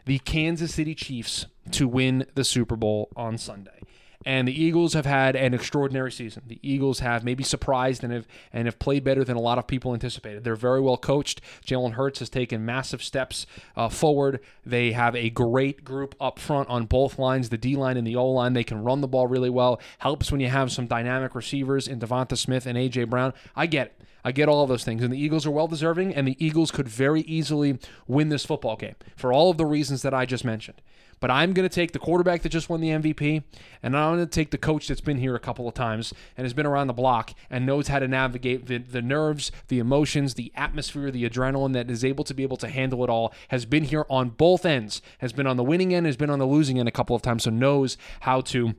the 0.06 0.20
Kansas 0.20 0.74
City 0.74 0.96
Chiefs 0.96 1.48
to 1.72 1.88
win 1.88 2.26
the 2.36 2.46
Super 2.46 2.78
Bowl 2.78 3.10
on 3.18 3.38
Sunday. 3.38 3.82
And 4.26 4.48
the 4.48 4.64
Eagles 4.64 4.94
have 4.94 5.06
had 5.06 5.36
an 5.36 5.54
extraordinary 5.54 6.12
season. 6.12 6.44
The 6.48 6.60
Eagles 6.62 7.00
have 7.00 7.24
maybe 7.24 7.44
surprised 7.44 8.04
and 8.04 8.14
have 8.14 8.28
and 8.54 8.68
have 8.68 8.80
played 8.80 9.04
better 9.04 9.24
than 9.24 9.38
a 9.38 9.42
lot 9.42 9.58
of 9.58 9.68
people 9.68 9.94
anticipated. 9.94 10.44
They're 10.44 10.56
very 10.56 10.82
well 10.82 10.98
coached. 10.98 11.42
Jalen 11.66 11.94
Hurts 11.94 12.20
has 12.20 12.30
taken 12.30 12.66
massive 12.66 13.04
steps 13.04 13.46
uh, 13.76 13.90
forward. 13.90 14.40
They 14.66 14.92
have 14.92 15.16
a 15.16 15.30
great 15.30 15.84
group 15.84 16.16
up 16.20 16.40
front 16.40 16.70
on 16.70 16.86
both 16.86 17.18
lines, 17.18 17.50
the 17.50 17.58
D 17.58 17.76
line 17.76 17.98
and 17.98 18.06
the 18.06 18.16
O 18.16 18.28
line. 18.28 18.54
They 18.54 18.64
can 18.64 18.84
run 18.84 19.02
the 19.02 19.08
ball 19.08 19.28
really 19.28 19.50
well. 19.50 19.82
Helps 20.00 20.32
when 20.32 20.42
you 20.42 20.50
have 20.50 20.72
some 20.72 20.88
dynamic 20.88 21.36
receivers 21.36 21.88
in 21.88 22.00
Devonta 22.00 22.38
Smith 22.38 22.66
and 22.66 22.78
AJ 22.78 23.10
Brown. 23.10 23.34
I 23.56 23.66
get 23.66 23.88
it. 23.88 24.02
I 24.24 24.32
get 24.32 24.50
all 24.50 24.64
of 24.64 24.70
those 24.70 24.84
things. 24.84 25.02
And 25.04 25.12
the 25.12 25.22
Eagles 25.22 25.46
are 25.46 25.52
well 25.52 25.68
deserving, 25.68 26.14
and 26.14 26.28
the 26.28 26.38
Eagles 26.44 26.72
could 26.72 26.88
very 26.88 27.22
easily 27.22 27.80
win 28.08 28.30
this 28.30 28.46
football 28.46 28.76
game 28.76 28.96
for 29.16 29.34
all 29.34 29.50
of 29.50 29.58
the 29.58 29.66
reasons 29.66 30.02
that 30.04 30.14
I 30.14 30.26
just 30.26 30.46
mentioned. 30.46 30.82
But 31.22 31.32
I'm 31.32 31.54
going 31.54 31.68
to 31.68 31.74
take 31.74 31.94
the 31.94 32.00
quarterback 32.00 32.42
that 32.42 32.50
just 32.50 32.68
won 32.68 32.82
the 32.82 32.90
MVP, 32.90 33.44
and 33.82 33.96
I'm 33.96 34.16
going 34.16 34.26
to 34.26 34.30
take 34.30 34.52
the 34.52 34.58
coach 34.58 34.88
that's 34.88 35.00
been 35.00 35.20
here 35.20 35.36
a 35.36 35.40
couple 35.40 35.68
of 35.68 35.74
times 35.74 36.14
and 36.36 36.44
has 36.44 36.54
been 36.54 36.66
around 36.66 36.88
the 36.88 36.94
block 36.94 37.34
and 37.50 37.66
knows 37.66 37.88
how 37.88 38.00
to 38.00 38.08
navigate 38.08 38.66
the, 38.66 38.80
the 38.80 39.04
nerves, 39.04 39.52
the 39.70 39.80
emotions, 39.80 40.34
the 40.34 40.52
atmosphere, 40.56 41.12
the 41.12 41.30
adrenaline 41.30 41.74
that 41.74 41.90
is 41.90 42.04
able 42.04 42.24
to 42.26 42.34
be 42.34 42.44
able 42.44 42.58
to 42.58 42.68
handle 42.68 43.04
it 43.04 43.10
all. 43.10 43.34
Has 43.50 43.66
been 43.66 43.84
here 43.84 44.06
on 44.10 44.32
both 44.32 44.66
ends, 44.66 45.02
has 45.20 45.32
been 45.32 45.48
on 45.48 45.58
the 45.58 45.64
winning 45.64 45.94
end, 45.94 46.08
has 46.08 46.18
been 46.18 46.32
on 46.32 46.40
the 46.40 46.48
losing 46.48 46.80
end 46.80 46.90
a 46.90 46.92
couple 46.92 47.16
of 47.16 47.22
times, 47.22 47.44
so 47.44 47.52
knows 47.52 47.98
how 48.22 48.42
to 48.42 48.76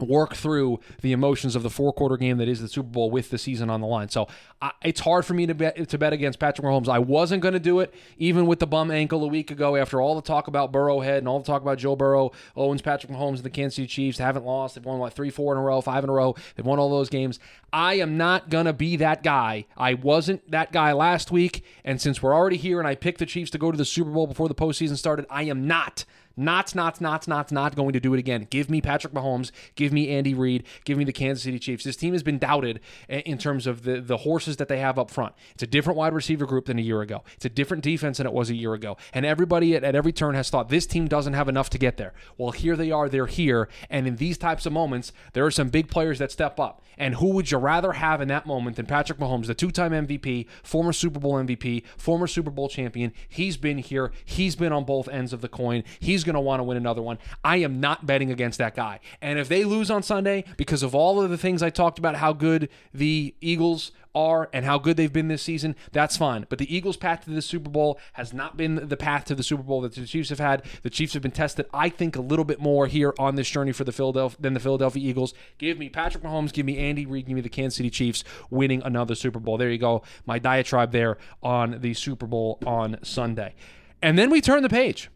work 0.00 0.34
through 0.34 0.80
the 1.02 1.12
emotions 1.12 1.56
of 1.56 1.62
the 1.62 1.70
four 1.70 1.92
quarter 1.92 2.16
game 2.16 2.38
that 2.38 2.48
is 2.48 2.60
the 2.60 2.68
Super 2.68 2.88
Bowl 2.88 3.10
with 3.10 3.30
the 3.30 3.38
season 3.38 3.70
on 3.70 3.80
the 3.80 3.86
line. 3.86 4.08
So 4.08 4.28
I, 4.60 4.72
it's 4.82 5.00
hard 5.00 5.24
for 5.24 5.34
me 5.34 5.46
to 5.46 5.54
bet 5.54 5.88
to 5.88 5.98
bet 5.98 6.12
against 6.12 6.38
Patrick 6.38 6.66
Mahomes. 6.66 6.88
I 6.88 6.98
wasn't 6.98 7.42
going 7.42 7.54
to 7.54 7.60
do 7.60 7.80
it 7.80 7.94
even 8.18 8.46
with 8.46 8.58
the 8.58 8.66
bum 8.66 8.90
ankle 8.90 9.22
a 9.24 9.28
week 9.28 9.50
ago 9.50 9.76
after 9.76 10.00
all 10.00 10.14
the 10.14 10.22
talk 10.22 10.48
about 10.48 10.72
Burrowhead 10.72 11.18
and 11.18 11.28
all 11.28 11.40
the 11.40 11.46
talk 11.46 11.62
about 11.62 11.78
Joe 11.78 11.96
Burrow 11.96 12.32
Owens, 12.56 12.82
Patrick 12.82 13.12
Mahomes 13.12 13.36
and 13.36 13.44
the 13.44 13.50
Kansas 13.50 13.76
City 13.76 13.88
Chiefs 13.88 14.18
haven't 14.18 14.44
lost. 14.44 14.74
They've 14.74 14.84
won 14.84 14.98
like 14.98 15.12
three, 15.12 15.30
four 15.30 15.52
in 15.52 15.58
a 15.58 15.62
row, 15.62 15.80
five 15.80 16.04
in 16.04 16.10
a 16.10 16.12
row. 16.12 16.34
They've 16.56 16.66
won 16.66 16.78
all 16.78 16.90
those 16.90 17.08
games. 17.08 17.38
I 17.72 17.94
am 17.94 18.16
not 18.16 18.48
going 18.48 18.66
to 18.66 18.72
be 18.72 18.96
that 18.96 19.22
guy. 19.22 19.66
I 19.76 19.94
wasn't 19.94 20.50
that 20.50 20.72
guy 20.72 20.92
last 20.92 21.30
week. 21.30 21.64
And 21.84 22.00
since 22.00 22.22
we're 22.22 22.34
already 22.34 22.56
here 22.56 22.78
and 22.78 22.88
I 22.88 22.94
picked 22.94 23.18
the 23.18 23.26
Chiefs 23.26 23.50
to 23.52 23.58
go 23.58 23.70
to 23.70 23.78
the 23.78 23.84
Super 23.84 24.10
Bowl 24.10 24.26
before 24.26 24.48
the 24.48 24.54
postseason 24.54 24.96
started, 24.96 25.26
I 25.30 25.44
am 25.44 25.66
not 25.66 26.04
not, 26.38 26.74
not, 26.74 27.00
not, 27.00 27.26
not, 27.28 27.52
not 27.52 27.76
going 27.76 27.92
to 27.92 28.00
do 28.00 28.14
it 28.14 28.18
again. 28.18 28.46
Give 28.50 28.70
me 28.70 28.80
Patrick 28.80 29.12
Mahomes. 29.12 29.50
Give 29.74 29.92
me 29.92 30.08
Andy 30.10 30.34
Reid. 30.34 30.64
Give 30.84 30.96
me 30.96 31.04
the 31.04 31.12
Kansas 31.12 31.44
City 31.44 31.58
Chiefs. 31.58 31.84
This 31.84 31.96
team 31.96 32.12
has 32.12 32.22
been 32.22 32.38
doubted 32.38 32.80
in 33.08 33.38
terms 33.38 33.66
of 33.66 33.82
the, 33.82 34.00
the 34.00 34.18
horses 34.18 34.56
that 34.56 34.68
they 34.68 34.78
have 34.78 34.98
up 34.98 35.10
front. 35.10 35.34
It's 35.54 35.62
a 35.62 35.66
different 35.66 35.96
wide 35.96 36.14
receiver 36.14 36.46
group 36.46 36.66
than 36.66 36.78
a 36.78 36.82
year 36.82 37.02
ago. 37.02 37.22
It's 37.34 37.44
a 37.44 37.50
different 37.50 37.82
defense 37.82 38.18
than 38.18 38.26
it 38.26 38.32
was 38.32 38.50
a 38.50 38.54
year 38.54 38.74
ago. 38.74 38.96
And 39.12 39.26
everybody 39.26 39.74
at, 39.74 39.84
at 39.84 39.94
every 39.94 40.12
turn 40.12 40.34
has 40.34 40.50
thought 40.50 40.68
this 40.68 40.86
team 40.86 41.08
doesn't 41.08 41.34
have 41.34 41.48
enough 41.48 41.70
to 41.70 41.78
get 41.78 41.96
there. 41.96 42.14
Well, 42.36 42.52
here 42.52 42.76
they 42.76 42.90
are. 42.90 43.08
They're 43.08 43.26
here. 43.26 43.68
And 43.90 44.06
in 44.06 44.16
these 44.16 44.38
types 44.38 44.66
of 44.66 44.72
moments, 44.72 45.12
there 45.32 45.44
are 45.44 45.50
some 45.50 45.68
big 45.68 45.88
players 45.88 46.18
that 46.18 46.30
step 46.30 46.60
up. 46.60 46.82
And 46.96 47.16
who 47.16 47.28
would 47.30 47.50
you 47.50 47.58
rather 47.58 47.92
have 47.92 48.20
in 48.20 48.28
that 48.28 48.46
moment 48.46 48.76
than 48.76 48.86
Patrick 48.86 49.18
Mahomes, 49.18 49.46
the 49.46 49.54
two 49.54 49.70
time 49.70 49.92
MVP, 49.92 50.46
former 50.62 50.92
Super 50.92 51.20
Bowl 51.20 51.34
MVP, 51.34 51.84
former 51.96 52.26
Super 52.26 52.50
Bowl 52.50 52.68
champion? 52.68 53.12
He's 53.28 53.56
been 53.56 53.78
here. 53.78 54.12
He's 54.24 54.56
been 54.56 54.72
on 54.72 54.84
both 54.84 55.08
ends 55.08 55.32
of 55.32 55.40
the 55.40 55.48
coin. 55.48 55.84
He's 56.00 56.24
going 56.28 56.34
to 56.34 56.40
want 56.40 56.60
to 56.60 56.64
win 56.64 56.76
another 56.76 57.02
one. 57.02 57.18
I 57.42 57.56
am 57.58 57.80
not 57.80 58.06
betting 58.06 58.30
against 58.30 58.58
that 58.58 58.76
guy. 58.76 59.00
And 59.20 59.38
if 59.38 59.48
they 59.48 59.64
lose 59.64 59.90
on 59.90 60.02
Sunday 60.02 60.44
because 60.56 60.82
of 60.82 60.94
all 60.94 61.20
of 61.20 61.30
the 61.30 61.38
things 61.38 61.62
I 61.62 61.70
talked 61.70 61.98
about, 61.98 62.16
how 62.16 62.32
good 62.32 62.68
the 62.92 63.34
Eagles 63.40 63.92
are 64.14 64.48
and 64.52 64.64
how 64.64 64.78
good 64.78 64.96
they've 64.96 65.12
been 65.12 65.28
this 65.28 65.42
season, 65.42 65.76
that's 65.92 66.16
fine. 66.16 66.46
But 66.48 66.58
the 66.58 66.74
Eagles' 66.74 66.96
path 66.96 67.24
to 67.24 67.30
the 67.30 67.42
Super 67.42 67.70
Bowl 67.70 67.98
has 68.14 68.32
not 68.32 68.56
been 68.56 68.88
the 68.88 68.96
path 68.96 69.24
to 69.26 69.34
the 69.34 69.42
Super 69.42 69.62
Bowl 69.62 69.80
that 69.82 69.94
the 69.94 70.06
Chiefs 70.06 70.30
have 70.30 70.38
had. 70.38 70.64
The 70.82 70.90
Chiefs 70.90 71.14
have 71.14 71.22
been 71.22 71.30
tested, 71.30 71.66
I 71.72 71.88
think, 71.88 72.16
a 72.16 72.20
little 72.20 72.44
bit 72.44 72.60
more 72.60 72.86
here 72.86 73.14
on 73.18 73.36
this 73.36 73.48
journey 73.48 73.72
for 73.72 73.84
the 73.84 73.92
Philadelphia 73.92 74.38
than 74.40 74.54
the 74.54 74.60
Philadelphia 74.60 75.08
Eagles. 75.08 75.34
Give 75.58 75.78
me 75.78 75.88
Patrick 75.88 76.24
Mahomes, 76.24 76.52
give 76.52 76.66
me 76.66 76.78
Andy 76.78 77.06
Reid, 77.06 77.26
give 77.26 77.34
me 77.34 77.40
the 77.40 77.48
Kansas 77.48 77.76
City 77.76 77.90
Chiefs 77.90 78.24
winning 78.50 78.82
another 78.82 79.14
Super 79.14 79.38
Bowl. 79.38 79.56
There 79.56 79.70
you 79.70 79.78
go. 79.78 80.02
My 80.26 80.38
diatribe 80.38 80.92
there 80.92 81.18
on 81.42 81.80
the 81.80 81.94
Super 81.94 82.26
Bowl 82.26 82.58
on 82.66 82.98
Sunday. 83.02 83.54
And 84.02 84.18
then 84.18 84.30
we 84.30 84.40
turn 84.40 84.62
the 84.62 84.68
page. 84.68 85.10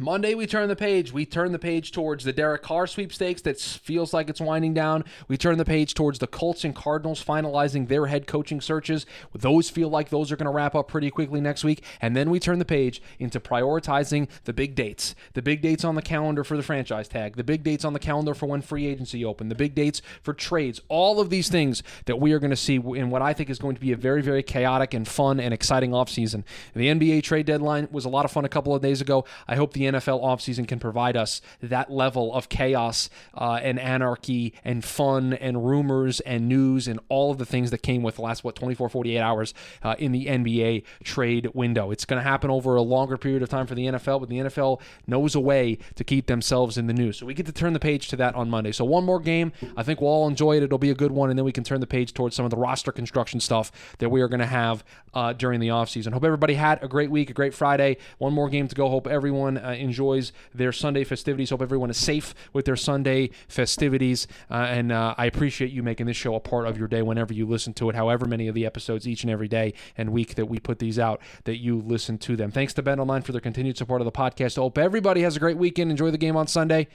Monday, 0.00 0.34
we 0.34 0.44
turn 0.44 0.68
the 0.68 0.74
page. 0.74 1.12
We 1.12 1.24
turn 1.24 1.52
the 1.52 1.58
page 1.58 1.92
towards 1.92 2.24
the 2.24 2.32
Derek 2.32 2.62
Carr 2.62 2.88
sweepstakes 2.88 3.42
that 3.42 3.60
feels 3.60 4.12
like 4.12 4.28
it's 4.28 4.40
winding 4.40 4.74
down. 4.74 5.04
We 5.28 5.36
turn 5.36 5.56
the 5.56 5.64
page 5.64 5.94
towards 5.94 6.18
the 6.18 6.26
Colts 6.26 6.64
and 6.64 6.74
Cardinals 6.74 7.22
finalizing 7.22 7.86
their 7.86 8.06
head 8.06 8.26
coaching 8.26 8.60
searches. 8.60 9.06
Those 9.32 9.70
feel 9.70 9.88
like 9.88 10.08
those 10.08 10.32
are 10.32 10.36
going 10.36 10.46
to 10.46 10.52
wrap 10.52 10.74
up 10.74 10.88
pretty 10.88 11.10
quickly 11.10 11.40
next 11.40 11.62
week. 11.62 11.84
And 12.02 12.16
then 12.16 12.28
we 12.30 12.40
turn 12.40 12.58
the 12.58 12.64
page 12.64 13.00
into 13.20 13.38
prioritizing 13.38 14.28
the 14.46 14.52
big 14.52 14.74
dates. 14.74 15.14
The 15.34 15.42
big 15.42 15.62
dates 15.62 15.84
on 15.84 15.94
the 15.94 16.02
calendar 16.02 16.42
for 16.42 16.56
the 16.56 16.64
franchise 16.64 17.06
tag, 17.06 17.36
the 17.36 17.44
big 17.44 17.62
dates 17.62 17.84
on 17.84 17.92
the 17.92 18.00
calendar 18.00 18.34
for 18.34 18.46
when 18.46 18.62
free 18.62 18.88
agency 18.88 19.24
open, 19.24 19.48
the 19.48 19.54
big 19.54 19.76
dates 19.76 20.02
for 20.24 20.34
trades. 20.34 20.80
All 20.88 21.20
of 21.20 21.30
these 21.30 21.48
things 21.48 21.84
that 22.06 22.18
we 22.18 22.32
are 22.32 22.40
going 22.40 22.50
to 22.50 22.56
see 22.56 22.74
in 22.74 23.10
what 23.10 23.22
I 23.22 23.32
think 23.32 23.48
is 23.48 23.60
going 23.60 23.76
to 23.76 23.80
be 23.80 23.92
a 23.92 23.96
very, 23.96 24.22
very 24.22 24.42
chaotic 24.42 24.92
and 24.92 25.06
fun 25.06 25.38
and 25.38 25.54
exciting 25.54 25.92
offseason. 25.92 26.42
The 26.74 26.88
NBA 26.88 27.22
trade 27.22 27.46
deadline 27.46 27.86
was 27.92 28.04
a 28.04 28.08
lot 28.08 28.24
of 28.24 28.32
fun 28.32 28.44
a 28.44 28.48
couple 28.48 28.74
of 28.74 28.82
days 28.82 29.00
ago. 29.00 29.24
I 29.46 29.54
hope 29.54 29.72
the 29.72 29.83
NFL 29.84 30.22
offseason 30.22 30.66
can 30.66 30.78
provide 30.78 31.16
us 31.16 31.40
that 31.62 31.90
level 31.90 32.32
of 32.34 32.48
chaos 32.48 33.08
uh, 33.34 33.60
and 33.62 33.78
anarchy 33.78 34.54
and 34.64 34.84
fun 34.84 35.32
and 35.34 35.66
rumors 35.66 36.20
and 36.20 36.48
news 36.48 36.88
and 36.88 37.00
all 37.08 37.30
of 37.30 37.38
the 37.38 37.46
things 37.46 37.70
that 37.70 37.82
came 37.82 38.02
with 38.02 38.16
the 38.16 38.22
last, 38.22 38.44
what, 38.44 38.56
24, 38.56 38.88
48 38.88 39.18
hours 39.18 39.54
uh, 39.82 39.94
in 39.98 40.12
the 40.12 40.26
NBA 40.26 40.84
trade 41.02 41.50
window. 41.54 41.90
It's 41.90 42.04
going 42.04 42.22
to 42.22 42.28
happen 42.28 42.50
over 42.50 42.76
a 42.76 42.82
longer 42.82 43.16
period 43.16 43.42
of 43.42 43.48
time 43.48 43.66
for 43.66 43.74
the 43.74 43.86
NFL, 43.86 44.20
but 44.20 44.28
the 44.28 44.38
NFL 44.38 44.80
knows 45.06 45.34
a 45.34 45.40
way 45.40 45.78
to 45.94 46.04
keep 46.04 46.26
themselves 46.26 46.78
in 46.78 46.86
the 46.86 46.92
news. 46.92 47.18
So 47.18 47.26
we 47.26 47.34
get 47.34 47.46
to 47.46 47.52
turn 47.52 47.72
the 47.72 47.80
page 47.80 48.08
to 48.08 48.16
that 48.16 48.34
on 48.34 48.50
Monday. 48.50 48.72
So 48.72 48.84
one 48.84 49.04
more 49.04 49.20
game. 49.20 49.52
I 49.76 49.82
think 49.82 50.00
we'll 50.00 50.10
all 50.10 50.28
enjoy 50.28 50.56
it. 50.56 50.62
It'll 50.62 50.78
be 50.78 50.90
a 50.90 50.94
good 50.94 51.12
one. 51.12 51.30
And 51.30 51.38
then 51.38 51.44
we 51.44 51.52
can 51.52 51.64
turn 51.64 51.80
the 51.80 51.86
page 51.86 52.14
towards 52.14 52.36
some 52.36 52.44
of 52.44 52.50
the 52.50 52.56
roster 52.56 52.92
construction 52.92 53.40
stuff 53.40 53.70
that 53.98 54.08
we 54.08 54.20
are 54.20 54.28
going 54.28 54.40
to 54.40 54.46
have 54.46 54.84
uh, 55.12 55.32
during 55.32 55.60
the 55.60 55.68
offseason. 55.68 56.12
Hope 56.12 56.24
everybody 56.24 56.54
had 56.54 56.82
a 56.82 56.88
great 56.88 57.10
week, 57.10 57.30
a 57.30 57.32
great 57.32 57.54
Friday. 57.54 57.96
One 58.18 58.32
more 58.32 58.48
game 58.48 58.68
to 58.68 58.74
go. 58.74 58.88
Hope 58.88 59.06
everyone 59.06 59.58
uh, 59.58 59.73
enjoys 59.78 60.32
their 60.54 60.72
Sunday 60.72 61.04
festivities. 61.04 61.50
Hope 61.50 61.62
everyone 61.62 61.90
is 61.90 61.96
safe 61.96 62.34
with 62.52 62.64
their 62.64 62.76
Sunday 62.76 63.30
festivities. 63.48 64.26
Uh, 64.50 64.54
and 64.54 64.92
uh, 64.92 65.14
I 65.16 65.26
appreciate 65.26 65.70
you 65.70 65.82
making 65.82 66.06
this 66.06 66.16
show 66.16 66.34
a 66.34 66.40
part 66.40 66.66
of 66.66 66.78
your 66.78 66.88
day 66.88 67.02
whenever 67.02 67.32
you 67.32 67.46
listen 67.46 67.72
to 67.74 67.88
it, 67.90 67.96
however 67.96 68.26
many 68.26 68.48
of 68.48 68.54
the 68.54 68.66
episodes 68.66 69.06
each 69.06 69.22
and 69.22 69.30
every 69.30 69.48
day 69.48 69.74
and 69.96 70.10
week 70.10 70.34
that 70.34 70.46
we 70.46 70.58
put 70.58 70.78
these 70.78 70.98
out, 70.98 71.20
that 71.44 71.58
you 71.58 71.80
listen 71.80 72.18
to 72.18 72.36
them. 72.36 72.50
Thanks 72.50 72.74
to 72.74 72.82
BetOnline 72.82 73.24
for 73.24 73.32
their 73.32 73.40
continued 73.40 73.76
support 73.76 74.00
of 74.00 74.04
the 74.04 74.12
podcast. 74.12 74.56
Hope 74.56 74.78
everybody 74.78 75.22
has 75.22 75.36
a 75.36 75.40
great 75.40 75.56
weekend. 75.56 75.90
Enjoy 75.90 76.10
the 76.10 76.18
game 76.18 76.36
on 76.36 76.46
Sunday. 76.46 76.88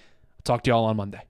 Talk 0.43 0.63
to 0.63 0.71
y'all 0.71 0.85
on 0.85 0.97
Monday. 0.97 1.23